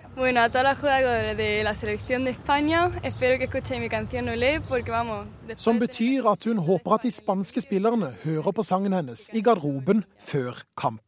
Som 5.60 5.82
betyr 5.82 6.30
at 6.32 6.48
hun 6.48 6.64
håper 6.64 6.96
at 6.96 7.04
de 7.04 7.12
spanske 7.12 7.64
spillerne 7.66 8.14
hører 8.24 8.56
på 8.56 8.64
sangen 8.64 8.96
hennes 8.96 9.28
i 9.36 9.44
garderoben 9.44 10.06
før 10.24 10.64
kamp. 10.80 11.04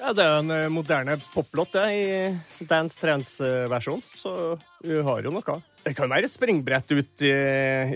Ja, 0.00 0.12
Det 0.12 0.24
er 0.24 0.38
en 0.38 0.50
eh, 0.52 0.68
moderne 0.72 1.16
poplåt 1.34 1.76
ja, 1.76 1.86
i 1.88 2.64
Dance 2.68 3.00
Trance-versjon, 3.00 4.02
så 4.16 4.56
hun 4.84 5.04
har 5.04 5.22
jo 5.24 5.32
noe. 5.32 5.60
Det 5.84 5.94
kan 5.96 6.10
være 6.12 6.28
springbrett 6.28 6.92
ut 6.92 7.24
i, 7.24 7.32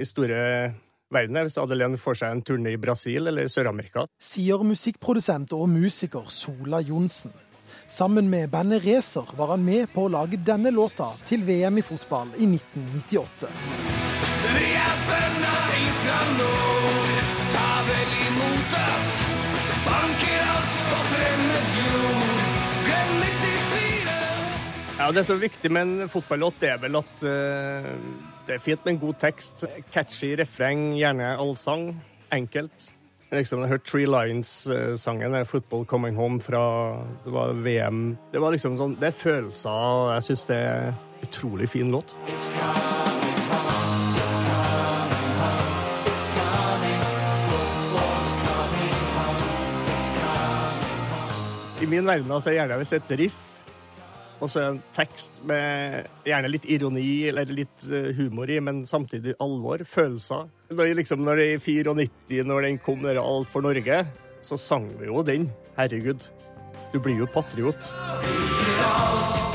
i 0.00 0.06
store 0.08 0.40
verden 1.14 1.38
hvis 1.44 1.58
Adelén 1.60 1.98
får 2.00 2.20
seg 2.22 2.34
en 2.34 2.42
turné 2.46 2.74
i 2.76 2.80
Brasil 2.80 3.30
eller 3.30 3.50
Sør-Amerika. 3.50 4.06
Sier 4.22 4.62
musikkprodusent 4.66 5.52
og 5.56 5.68
musiker 5.72 6.28
Sola 6.30 6.80
Johnsen. 6.80 7.34
Sammen 7.90 8.30
med 8.30 8.50
bandet 8.50 8.84
Racer 8.86 9.26
var 9.36 9.50
han 9.54 9.64
med 9.66 9.90
på 9.94 10.06
å 10.06 10.12
lage 10.14 10.38
denne 10.46 10.70
låta 10.70 11.10
til 11.26 11.42
VM 11.46 11.80
i 11.80 11.82
fotball 11.82 12.30
i 12.38 12.46
1998. 12.46 13.50
Vi 14.50 14.68
er 14.78 15.00
bønna 15.08 15.54
ifra 15.80 16.20
nord, 16.38 17.20
ta 17.54 17.68
vel 17.88 18.14
imot 18.28 18.76
oss. 18.80 19.12
Banker 19.88 20.48
alt 20.54 20.80
på 20.90 21.00
fremmed 21.12 21.76
jord, 21.80 22.42
glem 22.86 23.14
94. 23.26 24.18
Ja, 25.00 25.10
Det 25.18 25.26
som 25.26 25.38
er 25.38 25.46
viktig 25.48 25.72
med 25.74 25.88
en 25.88 26.12
fotballåt, 26.14 26.60
det 26.62 26.74
er 26.76 26.82
vel 26.86 27.02
at 27.02 27.26
uh, 27.26 28.29
det 28.46 28.56
er 28.56 28.62
fint 28.62 28.84
med 28.84 28.94
en 28.94 29.00
god 29.00 29.18
tekst. 29.20 29.64
Catchy 29.92 30.32
refreng, 30.38 30.94
gjerne 30.98 31.36
allsang. 31.38 31.92
Enkelt. 32.32 32.92
Liksom, 33.30 33.60
jeg 33.62 33.68
hørte 33.70 33.86
Three 33.86 34.06
Lines-sangen, 34.06 35.44
'Football 35.46 35.84
Coming 35.86 36.16
Home', 36.16 36.40
fra 36.40 36.98
det 37.24 37.32
var 37.32 37.52
VM. 37.52 38.18
Det 38.32 38.40
var 38.40 38.50
liksom 38.50 38.76
sånn, 38.76 38.96
det 38.98 39.06
er 39.06 39.14
følelser, 39.14 39.70
og 39.70 40.14
jeg 40.14 40.22
syns 40.22 40.44
det 40.50 40.56
er 40.56 40.88
en 40.88 41.28
utrolig 41.28 41.68
fin 41.68 41.90
låt. 41.90 42.14
I 51.80 51.86
min 51.86 52.06
verden 52.06 52.32
altså, 52.32 52.50
jeg 52.50 52.58
gjerne 52.58 52.76
hvis 52.82 52.92
et 52.92 53.14
riff 53.18 53.59
og 54.40 54.48
så 54.48 54.62
en 54.64 54.80
tekst 54.96 55.36
med 55.48 56.08
gjerne 56.24 56.50
litt 56.50 56.66
ironi 56.72 57.26
eller 57.28 57.52
litt 57.52 57.86
eh, 57.92 58.10
humor 58.16 58.50
i, 58.50 58.56
men 58.64 58.82
samtidig 58.88 59.36
alvor. 59.42 59.84
Følelser. 59.84 60.48
Når, 60.72 60.94
liksom, 61.02 61.24
når 61.26 61.42
det 61.42 61.48
i 61.52 61.84
94, 61.84 62.46
når 62.48 62.68
den 62.68 62.80
kom, 62.80 63.04
der 63.04 63.20
Alt 63.20 63.50
for 63.52 63.64
Norge, 63.64 64.02
så 64.40 64.56
sang 64.60 64.88
vi 65.00 65.10
jo 65.10 65.24
den. 65.26 65.50
Herregud. 65.76 66.24
Du 66.94 66.98
blir 67.02 67.20
jo 67.20 67.28
patriot. 67.30 67.92
Alt 68.80 69.49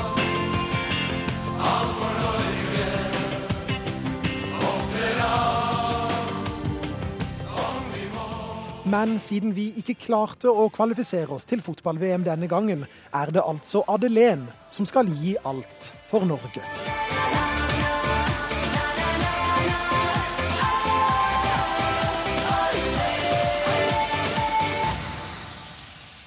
Men 8.86 9.16
siden 9.18 9.56
vi 9.58 9.72
ikke 9.82 9.96
klarte 9.98 10.52
å 10.54 10.68
kvalifisere 10.70 11.34
oss 11.34 11.48
til 11.50 11.64
fotball-VM 11.66 12.22
denne 12.28 12.46
gangen, 12.46 12.84
er 13.10 13.32
det 13.34 13.42
altså 13.42 13.82
Adelén 13.90 14.44
som 14.70 14.86
skal 14.86 15.10
gi 15.10 15.34
alt 15.42 15.90
for 16.06 16.22
Norge. 16.30 16.62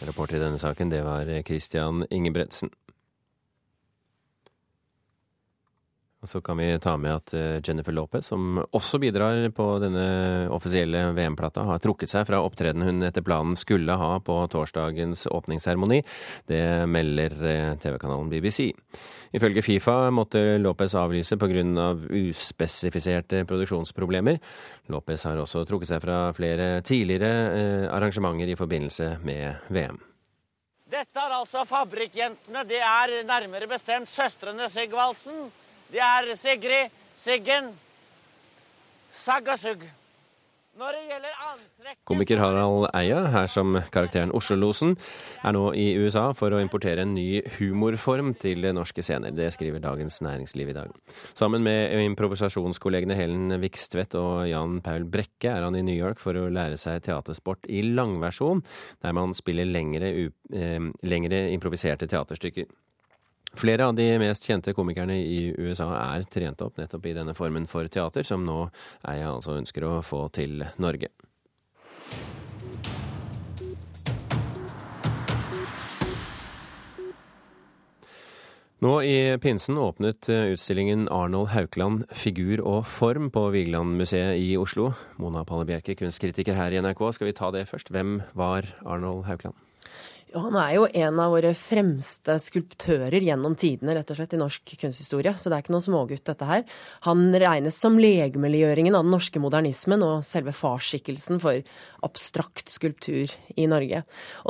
Reporter 0.02 0.40
i 0.40 0.42
denne 0.42 0.58
saken, 0.58 0.90
det 0.90 1.04
var 1.06 1.30
Christian 1.46 2.02
Ingebretsen. 2.10 2.74
Og 6.18 6.26
så 6.26 6.40
kan 6.42 6.59
vi 6.59 6.66
ta 6.83 6.96
med 6.98 7.14
at 7.14 7.33
eh, 7.38 7.61
Jennifer 7.62 7.94
Lopez, 7.94 8.26
som 8.26 8.59
også 8.74 8.98
bidrar 8.98 9.44
på 9.54 9.66
denne 9.78 10.48
offisielle 10.50 11.12
VM-plata, 11.14 11.62
har 11.68 11.78
trukket 11.78 12.11
seg 12.11 12.24
fra 12.26 12.40
opptredenen 12.42 12.88
hun 12.88 13.07
etter 13.07 13.22
planen 13.22 13.54
skulle 13.59 13.94
ha 13.94 14.16
på 14.26 14.38
torsdagens 14.50 15.28
åpningsseremoni. 15.31 16.00
Det 16.50 16.62
melder 16.90 17.37
eh, 17.46 17.76
TV-kanalen 17.78 18.33
BBC. 18.33 18.66
Ifølge 19.31 19.62
Fifa 19.62 20.09
måtte 20.11 20.59
Lopez 20.59 20.96
avlyse 20.98 21.38
pga. 21.38 21.46
Av 21.78 22.02
uspesifiserte 22.12 23.40
produksjonsproblemer. 23.48 24.37
Lopez 24.92 25.24
har 25.26 25.38
også 25.40 25.64
trukket 25.66 25.90
seg 25.90 26.02
fra 26.02 26.18
flere 26.37 26.66
tidligere 26.87 27.31
eh, 27.54 27.87
arrangementer 27.94 28.50
i 28.50 28.59
forbindelse 28.59 29.14
med 29.26 29.70
VM. 29.74 30.02
Dette 30.88 31.22
er 31.22 31.38
altså 31.38 31.64
fabrikkjentene. 31.68 32.66
Det 32.68 32.83
er 32.83 33.16
nærmere 33.28 33.70
bestemt 33.70 34.11
søstrene 34.12 34.68
Sigvaldsen. 34.72 35.48
Det 35.88 36.01
er 36.05 36.35
Sigrid, 36.37 36.90
Siggen, 37.16 37.70
Saggasugg. 39.12 39.87
Når 40.79 40.94
det 40.94 40.98
gjelder 41.09 41.38
antrekket 41.42 42.03
Komiker 42.07 42.38
Harald 42.38 42.85
Eia, 42.94 43.22
her 43.33 43.48
som 43.51 43.72
karakteren 43.90 44.31
Oslo-losen, 44.37 44.92
er 45.42 45.55
nå 45.57 45.62
i 45.74 45.87
USA 45.98 46.29
for 46.38 46.55
å 46.55 46.61
importere 46.62 47.03
en 47.03 47.16
ny 47.16 47.40
humorform 47.57 48.35
til 48.38 48.68
norske 48.77 49.03
scener. 49.03 49.33
Det 49.35 49.48
skriver 49.57 49.83
Dagens 49.83 50.20
Næringsliv 50.22 50.70
i 50.70 50.77
dag. 50.77 50.92
Sammen 51.33 51.64
med 51.66 51.96
improvisasjonskollegene 52.05 53.16
Helen 53.18 53.57
Vikstvedt 53.64 54.14
og 54.20 54.44
Jan 54.53 54.79
Paul 54.85 55.09
Brekke 55.09 55.51
er 55.57 55.66
han 55.66 55.79
i 55.81 55.83
New 55.88 55.96
York 55.96 56.20
for 56.22 56.37
å 56.38 56.51
lære 56.53 56.79
seg 56.79 57.01
teatersport 57.09 57.66
i 57.66 57.83
langversjon, 57.88 58.61
der 59.03 59.16
man 59.18 59.35
spiller 59.35 59.66
lengre, 59.66 60.12
eh, 60.53 60.92
lengre 61.09 61.48
improviserte 61.57 62.07
teaterstykker. 62.07 62.68
Flere 63.56 63.87
av 63.88 63.94
de 63.96 64.06
mest 64.20 64.44
kjente 64.44 64.74
komikerne 64.76 65.16
i 65.18 65.48
USA 65.56 65.88
er 65.96 66.26
trent 66.30 66.61
opp 66.62 66.76
nettopp 66.78 67.06
i 67.08 67.14
denne 67.16 67.34
formen 67.34 67.66
for 67.70 67.88
teater, 67.88 68.26
som 68.26 68.44
nå 68.46 68.66
Eia 69.08 69.32
altså 69.32 69.56
ønsker 69.58 69.87
å 69.88 69.98
få 70.04 70.26
til 70.34 70.62
Norge. 70.78 71.11
Nå 78.78 78.92
i 79.02 79.34
pinsen 79.42 79.74
åpnet 79.82 80.28
utstillingen 80.30 81.08
Arnold 81.11 81.50
Haukeland 81.50 82.04
figur 82.14 82.62
og 82.62 82.84
form 82.87 83.26
på 83.34 83.48
Vigelandmuseet 83.50 84.38
i 84.38 84.52
Oslo. 84.54 84.92
Mona 85.18 85.42
Palle 85.42 85.66
Bjerke, 85.66 85.98
kunstkritiker 85.98 86.54
her 86.54 86.70
i 86.70 86.78
NRK, 86.84 87.08
skal 87.16 87.32
vi 87.32 87.34
ta 87.40 87.50
det 87.50 87.66
først? 87.66 87.90
Hvem 87.90 88.20
var 88.38 88.70
Arnold 88.87 89.26
Haukeland? 89.26 89.58
Han 90.34 90.56
er 90.60 90.74
jo 90.76 90.86
en 90.86 91.20
av 91.22 91.32
våre 91.32 91.54
fremste 91.56 92.36
skulptører 92.42 93.22
gjennom 93.24 93.54
tidene 93.58 93.94
rett 93.96 94.10
og 94.12 94.18
slett 94.18 94.34
i 94.36 94.40
norsk 94.40 94.74
kunsthistorie. 94.80 95.32
Så 95.38 95.48
det 95.48 95.56
er 95.56 95.64
ikke 95.64 95.74
noe 95.74 95.84
smågutt, 95.84 96.24
dette 96.28 96.48
her. 96.48 96.64
Han 97.06 97.30
regnes 97.32 97.78
som 97.80 97.96
legemliggjøringen 98.00 98.96
av 98.98 99.06
den 99.06 99.14
norske 99.14 99.40
modernismen 99.40 100.04
og 100.04 100.26
selve 100.28 100.52
farsskikkelsen 100.56 101.40
for 101.42 101.62
abstrakt 102.04 102.68
skulptur 102.70 103.32
i 103.56 103.66
Norge. 103.70 104.02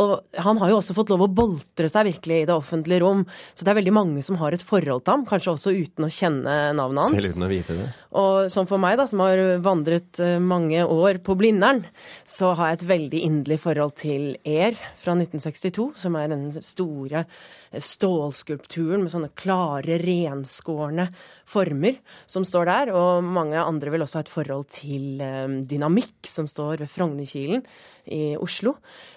Og 0.03 0.17
han 0.43 0.61
har 0.63 0.73
jo 0.73 0.81
også 0.81 0.97
fått 0.97 1.13
lov 1.13 1.27
å 1.29 1.31
boltre 1.31 1.91
seg 1.93 2.11
virkelig 2.11 2.43
i 2.43 2.49
det 2.49 2.57
offentlige 2.57 3.05
rom. 3.05 3.25
Så 3.55 3.65
det 3.65 3.73
er 3.73 3.81
veldig 3.81 3.95
mange 3.95 4.25
som 4.27 4.41
har 4.43 4.57
et 4.57 4.65
forhold 4.65 5.07
til 5.07 5.15
ham, 5.15 5.27
kanskje 5.29 5.55
også 5.55 5.77
uten 5.79 6.09
å 6.09 6.13
kjenne 6.13 6.59
navnet 6.77 7.07
hans. 7.07 7.15
Selv 7.15 7.37
uten 7.37 7.47
å 7.47 7.53
vite 7.53 7.79
det. 7.79 7.89
Og 8.19 8.49
som 8.53 8.67
for 8.69 8.81
meg, 8.81 8.97
da, 8.99 9.07
som 9.09 9.21
har 9.21 9.41
vandret 9.63 10.19
eh, 10.25 10.39
mange 10.41 10.81
år 10.83 11.21
på 11.25 11.37
Blindern, 11.39 11.85
så 12.29 12.55
har 12.57 12.73
jeg 12.73 12.81
et 12.81 12.87
veldig 12.89 13.25
inderlig 13.27 13.61
forhold 13.63 13.95
til 14.01 14.31
Air 14.49 14.79
fra 14.99 15.15
1962. 15.15 15.68
1962, 15.69 15.89
som 16.03 16.17
er 16.19 16.31
den 16.33 16.47
store 16.65 17.25
stålskulpturen 17.73 19.05
med 19.05 19.13
sånne 19.13 19.31
klare, 19.39 19.99
renskårne 20.03 21.09
former 21.49 21.99
som 22.27 22.47
står 22.47 22.71
der. 22.71 22.93
Og 22.97 23.25
mange 23.25 23.61
andre 23.61 23.93
vil 23.95 24.05
også 24.05 24.21
ha 24.21 24.27
et 24.27 24.33
forhold 24.33 24.69
til 24.81 25.23
eh, 25.25 25.61
dynamikk, 25.69 26.19
som 26.29 26.49
står 26.51 26.85
ved 26.85 26.93
Frognerkilen 26.93 27.65
i 28.09 28.37
Oslo. 28.41 28.75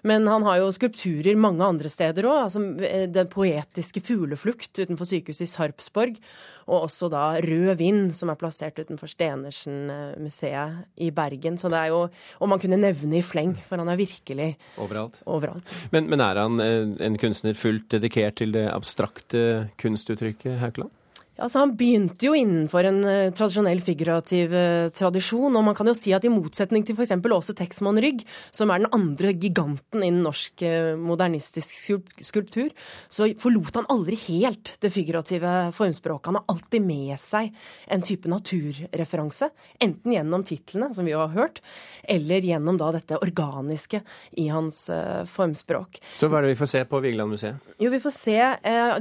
Men 0.08 0.28
han 0.28 0.44
har 0.48 0.60
jo 0.60 0.72
skulpturer 0.76 1.40
mange 1.40 1.66
andre 1.66 1.92
steder 1.92 2.28
òg. 2.28 2.40
Altså, 2.46 2.64
eh, 2.86 3.08
den 3.12 3.32
poetiske 3.32 4.04
fugleflukt 4.04 4.84
utenfor 4.84 5.08
sykehuset 5.08 5.48
i 5.48 5.52
Sarpsborg. 5.52 6.20
Og 6.72 6.86
også 6.88 7.10
da 7.12 7.24
Rød 7.44 7.76
vind, 7.82 8.14
som 8.16 8.32
er 8.32 8.40
plassert 8.40 8.80
utenfor 8.80 9.12
Stenersen-museet 9.12 11.02
i 11.04 11.10
Bergen. 11.12 11.58
Så 11.60 11.70
det 11.72 11.82
er 11.82 11.92
jo 11.92 12.06
Og 12.40 12.50
man 12.50 12.60
kunne 12.60 12.80
nevne 12.80 13.20
i 13.20 13.26
fleng, 13.26 13.58
for 13.68 13.82
han 13.82 13.92
er 13.92 14.00
virkelig 14.00 14.56
overalt. 14.78 15.22
overalt. 15.26 15.68
Men, 15.92 16.08
men 16.10 16.24
er 16.24 16.40
han 16.40 16.64
eh, 16.64 17.06
en 17.06 17.20
kunstner 17.20 17.54
fullt 17.58 17.92
dedikert 17.92 18.40
til 18.40 18.56
det 18.56 18.70
abstrakte 18.72 19.70
kunstuttrykket, 19.82 20.60
Haukeland? 20.64 20.92
Altså, 21.40 21.62
han 21.64 21.72
begynte 21.80 22.28
jo 22.28 22.36
innenfor 22.36 22.86
en 22.86 23.00
uh, 23.06 23.32
tradisjonell 23.34 23.80
figurativ 23.84 24.52
uh, 24.52 24.92
tradisjon. 24.94 25.56
Og 25.56 25.64
man 25.66 25.78
kan 25.78 25.88
jo 25.88 25.96
si 25.96 26.12
at 26.14 26.26
i 26.28 26.32
motsetning 26.32 26.86
til 26.86 26.98
f.eks. 26.98 27.16
Åse 27.32 27.56
Texman 27.58 28.00
Rygg, 28.04 28.26
som 28.54 28.70
er 28.70 28.84
den 28.84 28.92
andre 28.94 29.32
giganten 29.34 30.04
innen 30.04 30.26
norsk 30.28 30.62
uh, 30.68 30.94
modernistisk 31.00 31.80
skulptur, 32.22 32.70
så 33.10 33.30
forlot 33.42 33.80
han 33.80 33.88
aldri 33.94 34.20
helt 34.28 34.76
det 34.84 34.92
figurative 34.94 35.72
formspråket. 35.78 36.30
Han 36.30 36.42
har 36.42 36.52
alltid 36.52 36.86
med 36.86 37.16
seg 37.22 37.56
en 37.92 38.06
type 38.06 38.30
naturreferanse. 38.30 39.50
Enten 39.82 40.18
gjennom 40.18 40.46
titlene, 40.46 40.92
som 40.94 41.08
vi 41.08 41.16
har 41.16 41.32
hørt, 41.34 41.64
eller 42.12 42.44
gjennom 42.46 42.78
da 42.78 42.92
dette 42.94 43.20
organiske 43.24 44.04
i 44.42 44.50
hans 44.52 44.84
formspråk. 45.32 46.02
Så 46.18 46.28
hva 46.28 46.42
er 46.42 46.48
det 46.48 46.54
vi 46.54 46.60
får 46.60 46.72
se 46.74 46.84
på 46.90 47.02
Vigeland 47.04 47.34
museet? 47.34 47.74
Jo, 47.82 47.92
vi 47.94 48.02
får 48.04 48.14
se 48.16 48.38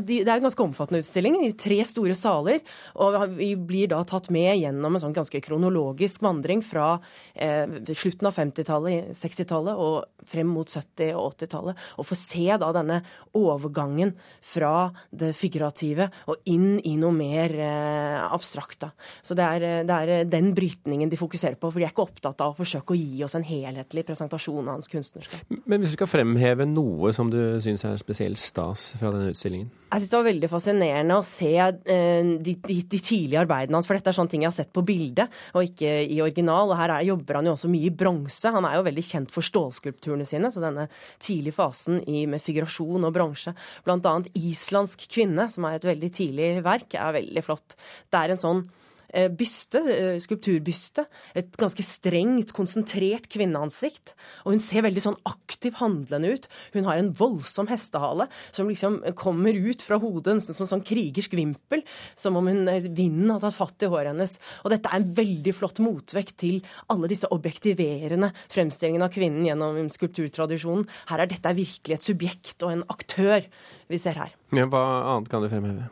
de, 0.06 0.20
Det 0.22 0.28
er 0.28 0.36
en 0.38 0.46
ganske 0.46 0.64
omfattende 0.64 1.02
utstilling 1.02 1.40
i 1.44 1.52
tre 1.58 1.80
store 1.88 2.14
saler 2.14 2.29
saler. 2.30 2.62
Og 3.02 3.18
vi 3.36 3.52
blir 3.56 3.90
da 3.90 4.00
tatt 4.06 4.30
med 4.34 4.60
gjennom 4.60 4.96
en 4.96 5.02
sånn 5.02 5.16
ganske 5.16 5.42
kronologisk 5.44 6.22
vandring 6.24 6.62
fra 6.64 6.94
eh, 7.34 7.66
slutten 7.90 8.30
av 8.30 8.36
50-tallet, 8.36 9.12
60-tallet 9.16 9.80
og 9.80 10.26
frem 10.30 10.50
mot 10.50 10.68
70- 10.68 11.14
og 11.16 11.34
80-tallet. 11.34 11.84
Og 11.98 12.08
får 12.08 12.20
se 12.20 12.46
da 12.60 12.70
denne 12.76 13.00
overgangen 13.38 14.14
fra 14.44 14.90
det 15.10 15.32
figurative 15.38 16.10
og 16.30 16.40
inn 16.50 16.78
i 16.86 16.96
noe 17.00 17.14
mer 17.14 17.54
eh, 17.56 18.18
abstrakt. 18.30 18.80
Da. 18.84 18.92
Så 19.22 19.36
det 19.38 19.46
er, 19.46 19.66
det 19.88 19.96
er, 19.96 20.28
den 20.30 20.52
brytningen 20.56 21.10
de 21.10 21.18
fokuserer 21.20 21.58
på. 21.60 21.70
For 21.70 21.80
de 21.80 21.88
er 21.88 21.94
ikke 21.94 22.06
opptatt 22.06 22.44
av 22.44 22.54
å 22.54 22.58
forsøke 22.58 22.94
å 22.94 22.98
gi 22.98 23.24
oss 23.26 23.36
en 23.38 23.46
helhetlig 23.46 24.06
presentasjon 24.08 24.62
av 24.66 24.78
hans 24.78 24.90
kunstnerskap. 24.90 25.44
Men 25.64 25.82
hvis 25.82 25.94
du 25.94 25.98
skal 25.98 26.10
fremheve 26.10 26.66
noe 26.68 27.12
som 27.16 27.30
du 27.32 27.40
syns 27.62 27.84
er 27.86 27.98
spesielt 28.00 28.40
stas 28.40 28.90
fra 28.98 29.12
denne 29.14 29.32
utstillingen? 29.34 29.70
Jeg 29.90 30.04
syns 30.04 30.12
det 30.12 30.18
var 30.20 30.28
veldig 30.28 30.50
fascinerende 30.52 31.18
å 31.18 31.26
se 31.26 31.50
eh, 31.58 32.09
de, 32.44 32.54
de, 32.64 32.78
de, 32.82 33.00
tidlige 33.00 33.40
arbeidene 33.42 33.78
hans. 33.78 33.88
For 33.88 33.98
dette 33.98 34.12
er 34.12 34.16
sånne 34.16 34.32
ting 34.32 34.44
jeg 34.44 34.50
har 34.50 34.56
sett 34.56 34.72
på 34.76 34.84
bilde, 34.86 35.26
og 35.54 35.68
ikke 35.68 35.92
i 36.06 36.20
original. 36.24 36.72
Og 36.72 36.78
her 36.80 36.94
er, 36.96 37.06
jobber 37.10 37.40
han 37.40 37.50
jo 37.50 37.54
også 37.56 37.70
mye 37.72 37.90
i 37.90 37.94
bronse. 38.02 38.54
Han 38.56 38.68
er 38.68 38.78
jo 38.78 38.86
veldig 38.88 39.06
kjent 39.10 39.34
for 39.34 39.46
stålskulpturene 39.46 40.28
sine, 40.28 40.52
så 40.52 40.64
denne 40.64 40.88
tidlige 41.22 41.58
fasen 41.58 42.02
i, 42.06 42.26
med 42.30 42.42
figurasjon 42.44 43.08
og 43.08 43.14
bronse. 43.16 43.54
Blant 43.86 44.08
annet 44.10 44.30
'Islandsk 44.34 45.08
kvinne', 45.10 45.50
som 45.52 45.66
er 45.66 45.78
et 45.78 45.88
veldig 45.92 46.12
tidlig 46.20 46.52
verk, 46.66 46.94
er 46.94 47.18
veldig 47.20 47.46
flott. 47.46 47.78
Det 48.10 48.20
er 48.20 48.34
en 48.34 48.44
sånn 48.44 48.68
Eh, 48.70 48.89
byste, 49.10 49.80
eh, 49.90 50.18
skulpturbyste. 50.22 51.04
Et 51.34 51.56
ganske 51.58 51.82
strengt, 51.82 52.52
konsentrert 52.54 53.28
kvinneansikt. 53.32 54.14
Og 54.44 54.54
hun 54.54 54.62
ser 54.62 54.84
veldig 54.86 55.02
sånn 55.02 55.18
aktiv 55.26 55.74
handlende 55.80 56.34
ut. 56.34 56.48
Hun 56.74 56.84
har 56.84 57.00
en 57.00 57.12
voldsom 57.12 57.68
hestehale 57.70 58.28
som 58.52 58.68
liksom 58.68 59.00
kommer 59.18 59.54
ut 59.54 59.82
fra 59.82 59.98
hodet 59.98 60.38
som 60.42 60.54
en 60.64 60.72
sånn 60.74 60.86
krigersk 60.86 61.34
vimpel. 61.34 61.82
Som 62.16 62.36
om 62.36 62.46
hun, 62.46 62.68
eh, 62.68 62.80
vinden 62.80 63.30
har 63.30 63.40
tatt 63.40 63.54
fatt 63.54 63.82
i 63.82 63.90
håret 63.90 64.14
hennes. 64.14 64.38
Og 64.64 64.70
dette 64.70 64.86
er 64.86 65.00
en 65.00 65.14
veldig 65.14 65.54
flott 65.54 65.78
motvekt 65.78 66.36
til 66.36 66.62
alle 66.88 67.08
disse 67.08 67.26
objektiverende 67.30 68.32
fremstillingene 68.48 69.04
av 69.04 69.12
kvinnen 69.12 69.46
gjennom 69.46 69.90
skulpturtradisjonen. 69.90 70.86
Her 71.08 71.20
er 71.20 71.26
dette 71.26 71.56
virkelig 71.56 71.94
et 71.94 72.06
subjekt 72.06 72.62
og 72.62 72.72
en 72.72 72.84
aktør 72.88 73.44
vi 73.90 73.98
ser 73.98 74.14
her. 74.14 74.30
Ja, 74.52 74.66
hva 74.66 75.16
annet 75.16 75.30
kan 75.30 75.42
du 75.42 75.48
fremheve? 75.48 75.88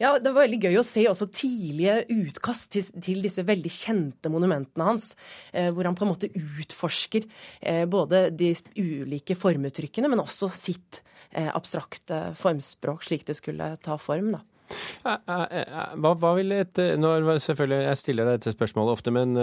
Ja, 0.00 0.18
Det 0.18 0.32
var 0.32 0.46
veldig 0.46 0.60
gøy 0.62 0.78
å 0.80 0.86
se 0.86 1.04
også 1.08 1.28
tidlige 1.34 2.02
utkast 2.12 2.70
til, 2.74 2.86
til 3.04 3.22
disse 3.24 3.44
veldig 3.46 3.72
kjente 3.72 4.32
monumentene 4.32 4.88
hans. 4.88 5.12
Eh, 5.52 5.70
hvor 5.74 5.88
han 5.88 5.96
på 5.98 6.06
en 6.06 6.12
måte 6.12 6.30
utforsker 6.32 7.26
eh, 7.60 7.84
både 7.90 8.28
de 8.30 8.52
ulike 8.78 9.36
formuttrykkene, 9.38 10.10
men 10.12 10.22
også 10.22 10.50
sitt 10.54 11.02
eh, 11.30 11.50
abstrakte 11.52 12.30
formspråk, 12.38 13.04
slik 13.08 13.26
det 13.28 13.38
skulle 13.40 13.74
ta 13.82 13.98
form. 14.00 14.32
da. 14.36 14.42
Hva, 15.02 16.12
hva 16.14 16.32
vil 16.38 16.54
et 16.56 16.80
nå 16.98 17.12
selvfølgelig, 17.42 17.80
Jeg 17.82 18.00
stiller 18.00 18.28
deg 18.28 18.40
dette 18.40 18.54
spørsmålet 18.54 18.96
ofte, 18.96 19.14
men 19.14 19.36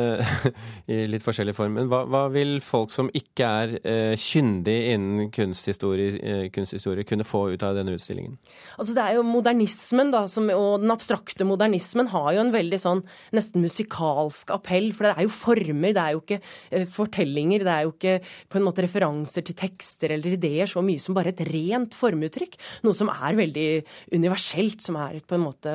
i 0.93 1.01
litt 1.09 1.25
forskjellig 1.25 1.55
form. 1.57 1.77
Men 1.79 1.89
hva, 1.91 2.03
hva 2.09 2.25
vil 2.33 2.57
folk 2.63 2.93
som 2.93 3.11
ikke 3.15 3.49
er 3.63 3.75
kyndig 4.19 4.77
innen 4.93 5.31
kunsthistorie, 5.35 6.49
kunsthistorie, 6.55 7.07
kunne 7.07 7.27
få 7.27 7.45
ut 7.53 7.65
av 7.65 7.77
denne 7.77 7.95
utstillingen? 7.97 8.37
Altså 8.77 8.95
Det 8.97 9.05
er 9.05 9.17
jo 9.17 9.25
modernismen, 9.27 10.13
da, 10.13 10.25
som, 10.31 10.49
og 10.53 10.83
den 10.83 10.93
abstrakte 10.93 11.47
modernismen 11.47 12.09
har 12.13 12.31
jo 12.35 12.43
en 12.43 12.53
veldig 12.53 12.79
sånn 12.81 13.03
nesten 13.35 13.63
musikalsk 13.63 14.53
appell. 14.55 14.91
For 14.95 15.07
det 15.07 15.15
er 15.15 15.27
jo 15.27 15.33
former, 15.33 15.93
det 15.95 16.03
er 16.03 16.15
jo 16.15 16.23
ikke 16.23 16.85
fortellinger, 16.93 17.65
det 17.65 17.75
er 17.75 17.87
jo 17.87 17.93
ikke 17.95 18.15
på 18.49 18.59
en 18.59 18.65
måte 18.65 18.85
referanser 18.85 19.45
til 19.45 19.57
tekster 19.59 20.15
eller 20.15 20.37
ideer 20.37 20.69
så 20.69 20.83
mye 20.85 21.01
som 21.01 21.17
bare 21.17 21.33
et 21.33 21.43
rent 21.49 21.95
formuttrykk. 21.97 22.57
Noe 22.85 22.97
som 22.97 23.11
er 23.13 23.37
veldig 23.39 23.67
universelt, 24.15 24.83
som 24.85 24.99
er 25.01 25.18
på 25.27 25.37
en 25.37 25.43
måte 25.43 25.73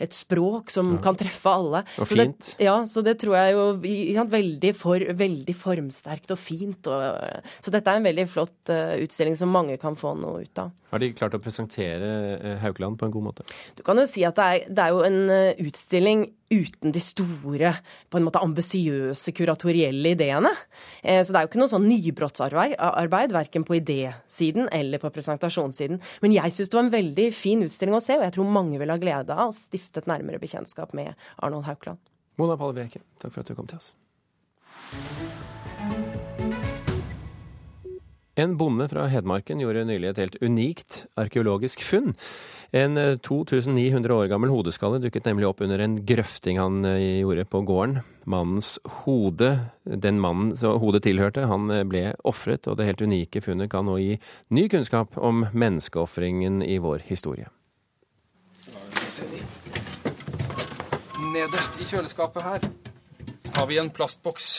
et 0.00 0.16
språk 0.16 0.72
som 0.72 0.94
ja. 0.94 1.00
kan 1.04 1.18
treffe 1.18 1.52
alle. 1.52 1.82
Og 2.00 2.08
så 2.08 2.18
fint. 2.18 2.50
Det, 2.56 2.66
ja, 2.66 2.76
så 2.88 3.04
det 3.06 3.16
tror 3.20 3.36
jeg 3.38 3.54
jo 3.54 3.64
ja, 4.16 4.24
veldig, 4.24 4.72
for, 4.78 5.04
veldig 5.20 5.56
formsterkt 5.56 6.34
og 6.34 6.40
fint. 6.40 6.90
Og, 6.90 7.46
så 7.60 7.74
dette 7.74 7.92
er 7.92 8.00
en 8.00 8.08
veldig 8.08 8.26
flott 8.30 8.72
uh, 8.72 8.96
utstilling 9.00 9.38
som 9.38 9.52
mange 9.52 9.78
kan 9.80 9.98
få 9.98 10.14
noe 10.18 10.44
ut 10.46 10.62
av. 10.62 10.74
Har 10.90 11.02
de 11.02 11.12
klart 11.14 11.36
å 11.36 11.42
presentere 11.42 12.10
uh, 12.40 12.56
Haukeland 12.64 12.98
på 13.00 13.06
en 13.06 13.14
god 13.14 13.28
måte? 13.30 13.48
Du 13.78 13.84
kan 13.86 14.00
jo 14.00 14.08
si 14.10 14.24
at 14.26 14.38
det 14.40 14.50
er, 14.50 14.68
det 14.70 14.86
er 14.86 14.96
jo 14.96 15.06
en 15.06 15.22
uh, 15.30 15.66
utstilling 15.68 16.28
uten 16.50 16.92
de 16.92 17.00
store, 17.02 17.72
på 18.10 18.18
en 18.18 18.26
måte 18.26 18.42
ambisiøse 18.42 19.34
kuratorielle 19.36 20.14
ideene. 20.16 20.50
Eh, 21.02 21.22
så 21.22 21.32
det 21.32 21.40
er 21.40 21.46
jo 21.46 21.50
ikke 21.52 21.62
noe 21.62 21.72
sånn 21.72 21.88
nybrottsarbeid, 21.88 22.76
arbeid, 22.90 23.34
verken 23.36 23.66
på 23.66 23.78
idésiden 23.78 24.68
eller 24.74 25.02
på 25.02 25.12
presentasjonssiden. 25.14 26.02
Men 26.24 26.36
jeg 26.36 26.56
syns 26.56 26.72
det 26.72 26.80
var 26.80 26.86
en 26.88 26.94
veldig 26.96 27.28
fin 27.36 27.64
utstilling 27.66 27.98
å 27.98 28.04
se, 28.04 28.18
og 28.18 28.26
jeg 28.26 28.36
tror 28.36 28.54
mange 28.58 28.82
vil 28.82 28.92
ha 28.92 28.98
glede 29.00 29.36
av 29.36 29.52
å 29.52 29.56
stifte 29.56 30.02
et 30.02 30.10
nærmere 30.10 30.42
bekjentskap 30.42 30.94
med 30.96 31.14
Arnold 31.38 31.68
Haukeland. 31.70 32.02
Mona 32.40 32.58
Palle 32.58 32.78
Breken, 32.80 33.06
takk 33.22 33.36
for 33.36 33.44
at 33.44 33.52
du 33.52 33.58
kom 33.58 33.70
til 33.70 33.78
oss. 33.78 33.92
En 38.38 38.56
bonde 38.56 38.86
fra 38.86 39.08
Hedmarken 39.10 39.58
gjorde 39.58 39.82
nylig 39.88 40.12
et 40.12 40.18
helt 40.22 40.36
unikt 40.38 41.00
arkeologisk 41.18 41.82
funn. 41.82 42.12
En 42.70 42.94
2900 42.94 44.06
eh, 44.06 44.16
år 44.16 44.28
gammel 44.30 44.52
hodeskalle 44.52 45.00
dukket 45.02 45.26
nemlig 45.26 45.48
opp 45.48 45.62
under 45.66 45.82
en 45.82 45.96
grøfting 46.06 46.60
han 46.60 46.84
eh, 46.86 47.18
gjorde 47.24 47.48
på 47.50 47.64
gården. 47.66 48.04
Mannens 48.30 48.76
hode, 49.02 49.48
den 49.82 50.20
mannen 50.22 50.52
som 50.54 50.78
hodet 50.78 51.02
tilhørte, 51.08 51.48
han 51.50 51.66
eh, 51.74 51.82
ble 51.82 52.04
ofret, 52.22 52.68
og 52.70 52.78
det 52.78 52.86
helt 52.86 53.02
unike 53.02 53.42
funnet 53.42 53.72
kan 53.72 53.88
nå 53.90 53.96
gi 53.98 54.20
ny 54.54 54.68
kunnskap 54.70 55.18
om 55.18 55.48
menneskeofringen 55.50 56.62
i 56.62 56.78
vår 56.78 57.02
historie. 57.10 57.50
Nederst 61.34 61.82
i 61.82 61.88
kjøleskapet 61.90 62.46
her 62.46 62.70
har 63.58 63.66
vi 63.66 63.82
en 63.82 63.90
plastboks, 63.90 64.54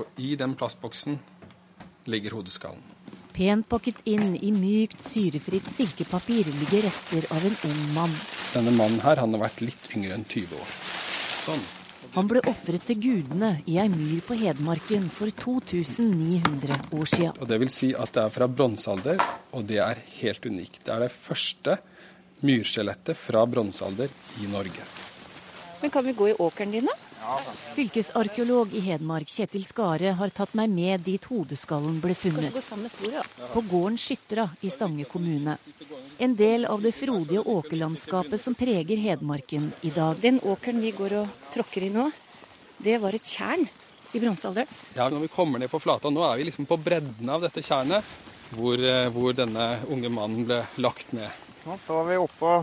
og 0.00 0.08
i 0.16 0.32
den 0.40 0.56
plastboksen 0.56 1.20
ligger 2.04 2.38
hodeskallen. 2.38 2.82
Pent 3.32 3.64
pakket 3.68 4.02
inn 4.04 4.34
i 4.36 4.50
mykt, 4.52 5.00
syrefritt 5.00 5.68
silkepapir 5.72 6.48
ligger 6.52 6.82
rester 6.84 7.24
av 7.32 7.44
en 7.48 7.54
ung 7.68 7.84
mann. 7.94 8.16
Denne 8.52 8.74
mannen 8.76 9.00
her, 9.00 9.22
han 9.22 9.32
har 9.32 9.46
vært 9.46 9.62
litt 9.64 9.86
yngre 9.96 10.18
enn 10.18 10.26
20 10.28 10.58
år. 10.58 10.74
Sånn. 11.46 11.62
Han 12.12 12.28
ble 12.28 12.42
ofret 12.50 12.84
til 12.84 12.98
gudene 13.00 13.54
i 13.64 13.78
ei 13.80 13.86
myr 13.88 14.20
på 14.26 14.36
Hedmarken 14.36 15.06
for 15.08 15.32
2900 15.32 16.76
år 16.92 17.08
siden. 17.08 17.38
Og 17.40 17.48
det 17.48 17.58
vil 17.62 17.72
si 17.72 17.92
at 17.96 18.12
det 18.12 18.26
er 18.26 18.34
fra 18.34 18.48
bronsealder, 18.52 19.22
og 19.56 19.64
det 19.70 19.78
er 19.80 20.02
helt 20.18 20.44
unikt. 20.44 20.82
Det 20.84 20.92
er 20.92 21.06
det 21.06 21.14
første 21.14 21.78
myrskjelettet 22.44 23.16
fra 23.16 23.46
bronsealder 23.48 24.12
i 24.42 24.50
Norge. 24.52 24.84
Men 25.80 25.94
kan 25.94 26.04
vi 26.04 26.12
gå 26.18 26.28
i 26.34 26.36
åkeren 26.36 26.76
din, 26.76 26.90
da? 26.90 27.11
Fylkesarkeolog 27.74 28.74
i 28.74 28.80
Hedmark 28.80 29.28
Kjetil 29.28 29.64
Skare 29.64 30.14
har 30.18 30.32
tatt 30.34 30.54
meg 30.58 30.70
med 30.72 31.04
dit 31.06 31.24
hodeskallen 31.30 32.00
ble 32.02 32.14
funnet. 32.18 32.56
På 33.52 33.62
gården 33.70 33.98
Skyttra 34.00 34.48
i 34.60 34.70
Stange 34.70 35.06
kommune. 35.10 35.56
En 36.18 36.34
del 36.36 36.66
av 36.66 36.82
det 36.82 36.92
frodige 36.96 37.40
åkerlandskapet 37.40 38.40
som 38.40 38.56
preger 38.58 38.96
Hedmarken 38.96 39.70
i 39.80 39.90
dag. 39.94 40.18
Den 40.20 40.40
åkeren 40.40 40.82
vi 40.82 40.90
går 40.96 41.16
og 41.22 41.38
tråkker 41.54 41.86
i 41.86 41.92
nå, 41.94 42.10
det 42.82 42.98
var 43.02 43.14
et 43.14 43.34
tjern 43.36 43.64
i 44.12 44.20
bronsealderen. 44.20 44.68
Ja, 44.96 45.08
når 45.08 45.26
vi 45.26 45.32
kommer 45.32 45.62
ned 45.62 45.70
på 45.70 45.80
flata, 45.80 46.10
nå 46.10 46.26
er 46.26 46.36
vi 46.40 46.50
liksom 46.50 46.66
på 46.68 46.76
bredden 46.76 47.30
av 47.30 47.46
dette 47.46 47.62
tjernet, 47.62 48.04
hvor, 48.52 48.76
eh, 48.76 49.08
hvor 49.14 49.32
denne 49.32 49.78
unge 49.88 50.10
mannen 50.12 50.44
ble 50.44 50.60
lagt 50.82 51.14
ned. 51.16 51.30
Nå 51.64 51.78
står 51.78 52.04
vi 52.10 52.20
oppå 52.20 52.56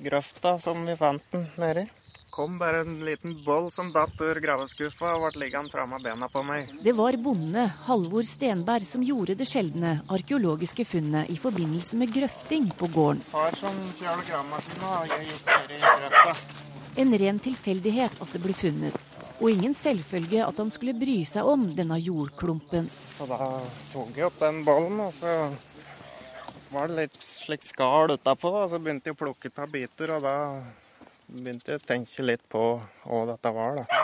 grøfta 0.00 0.58
som 0.58 0.86
vi 0.86 0.96
fant 0.96 1.22
den 1.30 1.46
nedi 1.60 1.86
kom 2.30 2.58
bare 2.58 2.80
en 2.84 3.00
liten 3.04 3.34
boll 3.44 3.68
som 3.74 3.90
datt 3.92 4.20
ur 4.22 4.38
graveskuffa 4.42 5.12
og 5.16 5.26
ble 5.26 5.44
liggende 5.44 5.72
framme 5.72 5.98
bena 6.02 6.28
på 6.30 6.42
meg. 6.46 6.70
Det 6.84 6.94
var 6.96 7.18
bonde 7.20 7.66
Halvor 7.86 8.26
Stenberg 8.26 8.86
som 8.86 9.04
gjorde 9.04 9.36
det 9.40 9.48
sjeldne 9.50 9.98
arkeologiske 10.08 10.86
funnet 10.88 11.30
i 11.30 11.36
forbindelse 11.40 11.98
med 12.00 12.12
grøfting 12.14 12.70
på 12.78 12.88
gården. 12.94 13.22
Far 13.32 13.56
som 13.60 13.76
kjører 13.98 14.26
gravemaskin 14.30 14.88
og 14.88 15.14
jeg 15.14 15.30
gikk 15.30 15.54
ned 15.54 15.76
i 15.76 15.80
grøfta. 15.84 16.36
En 17.00 17.16
ren 17.22 17.38
tilfeldighet 17.38 18.20
at 18.22 18.34
det 18.34 18.42
ble 18.42 18.54
funnet, 18.56 18.96
og 19.38 19.46
ingen 19.50 19.74
selvfølge 19.78 20.42
at 20.44 20.58
han 20.58 20.72
skulle 20.74 20.96
bry 20.98 21.20
seg 21.28 21.46
om 21.46 21.68
denne 21.76 21.96
jordklumpen. 22.02 22.90
Så 23.14 23.28
da 23.30 23.38
tok 23.92 24.16
jeg 24.18 24.26
opp 24.26 24.40
den 24.42 24.64
bollen, 24.66 24.98
og 25.06 25.14
så 25.14 25.36
var 26.70 26.90
det 26.90 26.98
litt 26.98 27.22
slikt 27.24 27.70
skall 27.70 28.16
utapå, 28.16 28.50
og 28.64 28.68
så 28.70 28.78
begynte 28.82 29.10
jeg 29.10 29.16
å 29.16 29.22
plukke 29.22 29.50
av 29.54 29.70
biter, 29.72 30.16
og 30.16 30.26
da 30.26 30.34
begynte 31.30 31.74
jeg 31.74 31.82
å 31.82 31.86
tenke 31.86 32.24
litt 32.26 32.42
på 32.50 32.64
hva 32.80 33.20
dette 33.30 33.52
var. 33.54 33.80
da. 33.80 34.00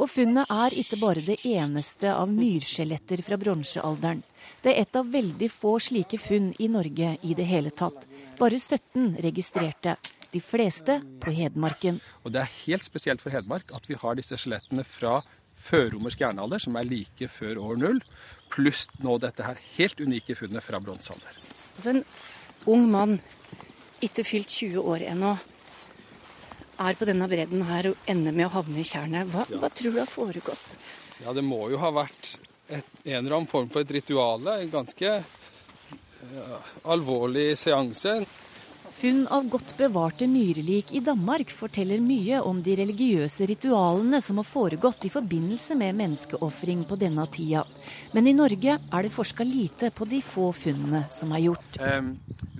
Og 0.00 0.08
funnet 0.08 0.48
er 0.48 0.74
ikke 0.80 0.96
bare 0.96 1.20
det 1.20 1.42
eneste 1.44 2.12
av 2.14 2.30
myrskjeletter 2.32 3.20
fra 3.24 3.36
bronsealderen. 3.40 4.22
Det 4.62 4.72
er 4.72 4.86
et 4.86 4.96
av 4.96 5.10
veldig 5.12 5.50
få 5.52 5.74
slike 5.82 6.16
funn 6.20 6.54
i 6.58 6.70
Norge 6.72 7.16
i 7.20 7.34
det 7.36 7.44
hele 7.48 7.72
tatt. 7.72 8.06
Bare 8.38 8.56
17 8.56 9.18
registrerte. 9.20 9.98
De 10.30 10.40
fleste 10.40 11.00
på 11.20 11.34
Hedmarken. 11.34 11.98
Og 12.24 12.32
Det 12.32 12.40
er 12.40 12.56
helt 12.64 12.86
spesielt 12.86 13.20
for 13.20 13.34
Hedmark 13.34 13.74
at 13.74 13.88
vi 13.90 13.98
har 13.98 14.14
disse 14.16 14.38
skjelettene 14.38 14.84
fra 14.86 15.20
førromersk 15.60 16.22
jernalder, 16.22 16.62
som 16.62 16.76
er 16.78 16.88
like 16.88 17.28
før 17.28 17.58
år 17.60 17.76
null, 17.76 18.00
pluss 18.48 18.86
nå 19.04 19.18
dette 19.20 19.44
her 19.44 19.58
helt 19.76 20.00
unike 20.00 20.36
funnet 20.38 20.64
fra 20.64 20.80
bronsealder. 20.80 21.40
Altså 21.76 21.96
en 21.96 22.04
ung 22.70 22.86
mann, 22.88 23.18
ikke 24.00 24.24
fylt 24.24 24.48
20 24.48 24.80
år 24.80 25.04
ennå, 25.10 25.34
er 26.80 26.96
på 26.98 27.08
denne 27.08 27.28
bredden 27.30 27.64
her 27.68 27.90
og 27.90 28.10
ender 28.10 28.36
med 28.36 28.48
å 28.48 28.54
havne 28.58 28.80
i 28.80 28.86
tjernet. 28.86 29.28
Hva, 29.32 29.44
hva 29.60 29.70
tror 29.72 29.94
du 29.94 30.00
har 30.00 30.10
foregått? 30.10 30.76
Ja, 31.20 31.34
Det 31.36 31.44
må 31.44 31.66
jo 31.72 31.80
ha 31.82 31.90
vært 31.92 32.36
et, 32.70 32.86
en 33.04 33.18
eller 33.20 33.36
annen 33.40 33.50
form 33.50 33.68
for 33.72 33.84
et 33.84 33.92
ritual. 33.98 34.46
En 34.54 34.72
ganske 34.72 35.10
ja, 35.10 36.60
alvorlig 36.92 37.52
seanse. 37.58 38.20
Funn 38.90 39.26
av 39.30 39.46
godt 39.48 39.76
bevarte 39.78 40.26
myrelik 40.26 40.90
i 40.92 41.00
Danmark 41.00 41.52
forteller 41.54 42.02
mye 42.02 42.40
om 42.42 42.58
de 42.62 42.74
religiøse 42.80 43.46
ritualene 43.46 44.18
som 44.20 44.40
har 44.40 44.48
foregått 44.48 45.06
i 45.06 45.12
forbindelse 45.14 45.76
med 45.78 45.96
menneskeofring 46.00 46.82
på 46.90 46.98
denne 47.00 47.24
tida. 47.32 47.62
Men 48.12 48.26
i 48.26 48.34
Norge 48.34 48.76
er 48.76 49.06
det 49.06 49.12
forska 49.14 49.46
lite 49.46 49.92
på 49.94 50.08
de 50.10 50.18
få 50.26 50.50
funnene 50.52 51.04
som 51.10 51.32
er 51.32 51.44
gjort. 51.46 51.78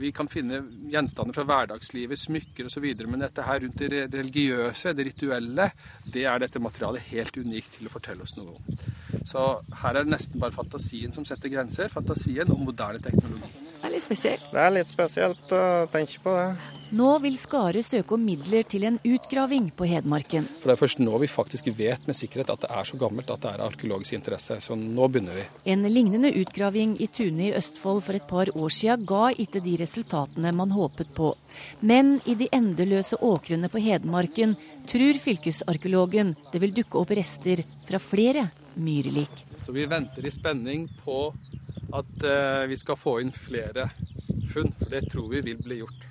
Vi 0.01 0.13
kan 0.17 0.31
finne 0.33 0.63
gjenstander 0.93 1.37
fra 1.37 1.45
hverdagslivet, 1.49 2.19
smykker 2.19 2.71
osv., 2.71 2.87
men 3.05 3.27
dette 3.27 3.45
her 3.45 3.61
rundt 3.67 3.83
det 3.83 4.07
religiøse, 4.15 4.95
det 4.97 5.11
rituelle, 5.11 5.67
det 6.07 6.25
er 6.31 6.41
dette 6.41 6.63
materialet 6.63 7.11
helt 7.11 7.37
unikt 7.37 7.77
til 7.77 7.91
å 7.91 7.93
fortelle 7.93 8.25
oss 8.25 8.37
noe 8.39 8.55
om. 8.55 8.79
Så 9.27 9.49
her 9.83 9.99
er 9.99 10.07
det 10.07 10.15
nesten 10.15 10.41
bare 10.41 10.57
fantasien 10.57 11.13
som 11.13 11.27
setter 11.29 11.53
grenser. 11.53 11.93
Fantasien 11.93 12.49
om 12.55 12.65
moderne 12.65 13.03
teknologi. 13.03 13.70
Det 13.81 13.89
er 13.89 13.95
litt 13.95 14.05
spesielt. 14.05 14.51
Det 14.53 14.61
er 14.61 14.77
litt 14.77 14.91
spesielt 14.91 15.53
å 15.57 15.65
tenke 15.89 16.21
på 16.21 16.37
det. 16.37 16.77
Nå 16.91 17.07
vil 17.23 17.37
Skare 17.39 17.85
søke 17.87 18.17
om 18.17 18.23
midler 18.27 18.65
til 18.67 18.83
en 18.89 18.97
utgraving 19.07 19.69
på 19.79 19.87
Hedmarken. 19.87 20.49
For 20.59 20.69
Det 20.69 20.75
er 20.75 20.81
først 20.81 21.01
nå 21.01 21.21
vi 21.23 21.29
faktisk 21.31 21.69
vet 21.79 22.05
med 22.09 22.19
sikkerhet 22.19 22.51
at 22.51 22.65
det 22.65 22.71
er 22.75 22.89
så 22.89 22.99
gammelt 22.99 23.31
at 23.31 23.45
det 23.45 23.53
er 23.55 23.63
arkeologisk 23.63 24.19
interesse. 24.19 24.59
Så 24.61 24.75
nå 24.75 25.07
begynner 25.09 25.39
vi. 25.39 25.45
En 25.71 25.87
lignende 25.87 26.33
utgraving 26.43 26.97
i 27.01 27.07
Tune 27.07 27.47
i 27.47 27.55
Østfold 27.55 28.03
for 28.05 28.19
et 28.19 28.27
par 28.27 28.51
år 28.53 28.75
siden 28.75 29.07
ga 29.07 29.31
ikke 29.31 29.63
de 29.63 29.77
resultatene 29.81 30.53
man 30.53 30.75
håpet 30.75 31.15
på. 31.15 31.31
Men 31.81 32.19
i 32.27 32.35
de 32.35 32.51
endeløse 32.53 33.17
åkrene 33.23 33.71
på 33.71 33.81
Hedmarken 33.87 34.57
tror 34.91 35.23
fylkesarkeologen 35.23 36.35
det 36.51 36.61
vil 36.61 36.75
dukke 36.75 36.99
opp 36.99 37.15
rester 37.15 37.63
fra 37.87 38.03
flere 38.03 38.49
myrelik. 38.75 39.47
Så 39.63 39.73
vi 39.73 39.87
venter 39.87 40.27
i 40.27 40.35
spenning 40.35 40.89
på 41.05 41.31
at 41.97 42.15
uh, 42.27 42.69
vi 42.71 42.79
skal 42.79 42.99
få 42.99 43.19
inn 43.25 43.35
flere 43.35 43.91
funn, 44.53 44.73
for 44.79 44.93
det 44.93 45.07
tror 45.11 45.29
vi 45.33 45.43
vil 45.51 45.61
bli 45.63 45.83
gjort. 45.83 46.07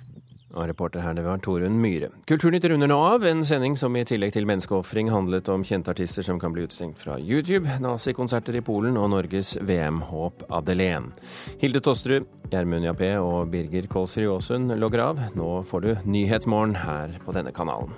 Og 0.50 0.66
reporter 0.66 1.04
her 1.04 1.14
det 1.14 1.22
var 1.22 1.38
Torunn 1.44 1.76
Myhre. 1.78 2.08
Kulturnytt 2.26 2.64
runder 2.72 2.90
nå 2.90 2.96
av, 2.98 3.24
en 3.26 3.44
sending 3.46 3.76
som 3.78 3.94
i 3.94 4.02
tillegg 4.06 4.34
til 4.34 4.48
menneskeofring 4.50 5.12
handlet 5.12 5.48
om 5.52 5.62
kjente 5.66 5.92
artister 5.92 6.26
som 6.26 6.40
kan 6.42 6.54
bli 6.54 6.64
utstengt 6.66 6.98
fra 6.98 7.20
YouTube, 7.22 7.70
nazikonserter 7.82 8.58
i 8.58 8.64
Polen 8.66 8.98
og 8.98 9.12
Norges 9.14 9.54
VM-håp 9.62 10.42
Adelén. 10.50 11.12
Hilde 11.62 11.82
Tosterud, 11.86 12.26
Gjermund 12.50 12.88
Jappé 12.88 13.14
og 13.22 13.52
Birger 13.54 13.86
Kolsrud 13.90 14.32
Aasund 14.34 14.74
logger 14.82 15.06
av. 15.06 15.26
Nå 15.38 15.52
får 15.70 15.86
du 15.86 15.90
Nyhetsmorgen 16.18 16.80
her 16.82 17.20
på 17.22 17.36
denne 17.36 17.54
kanalen. 17.54 17.94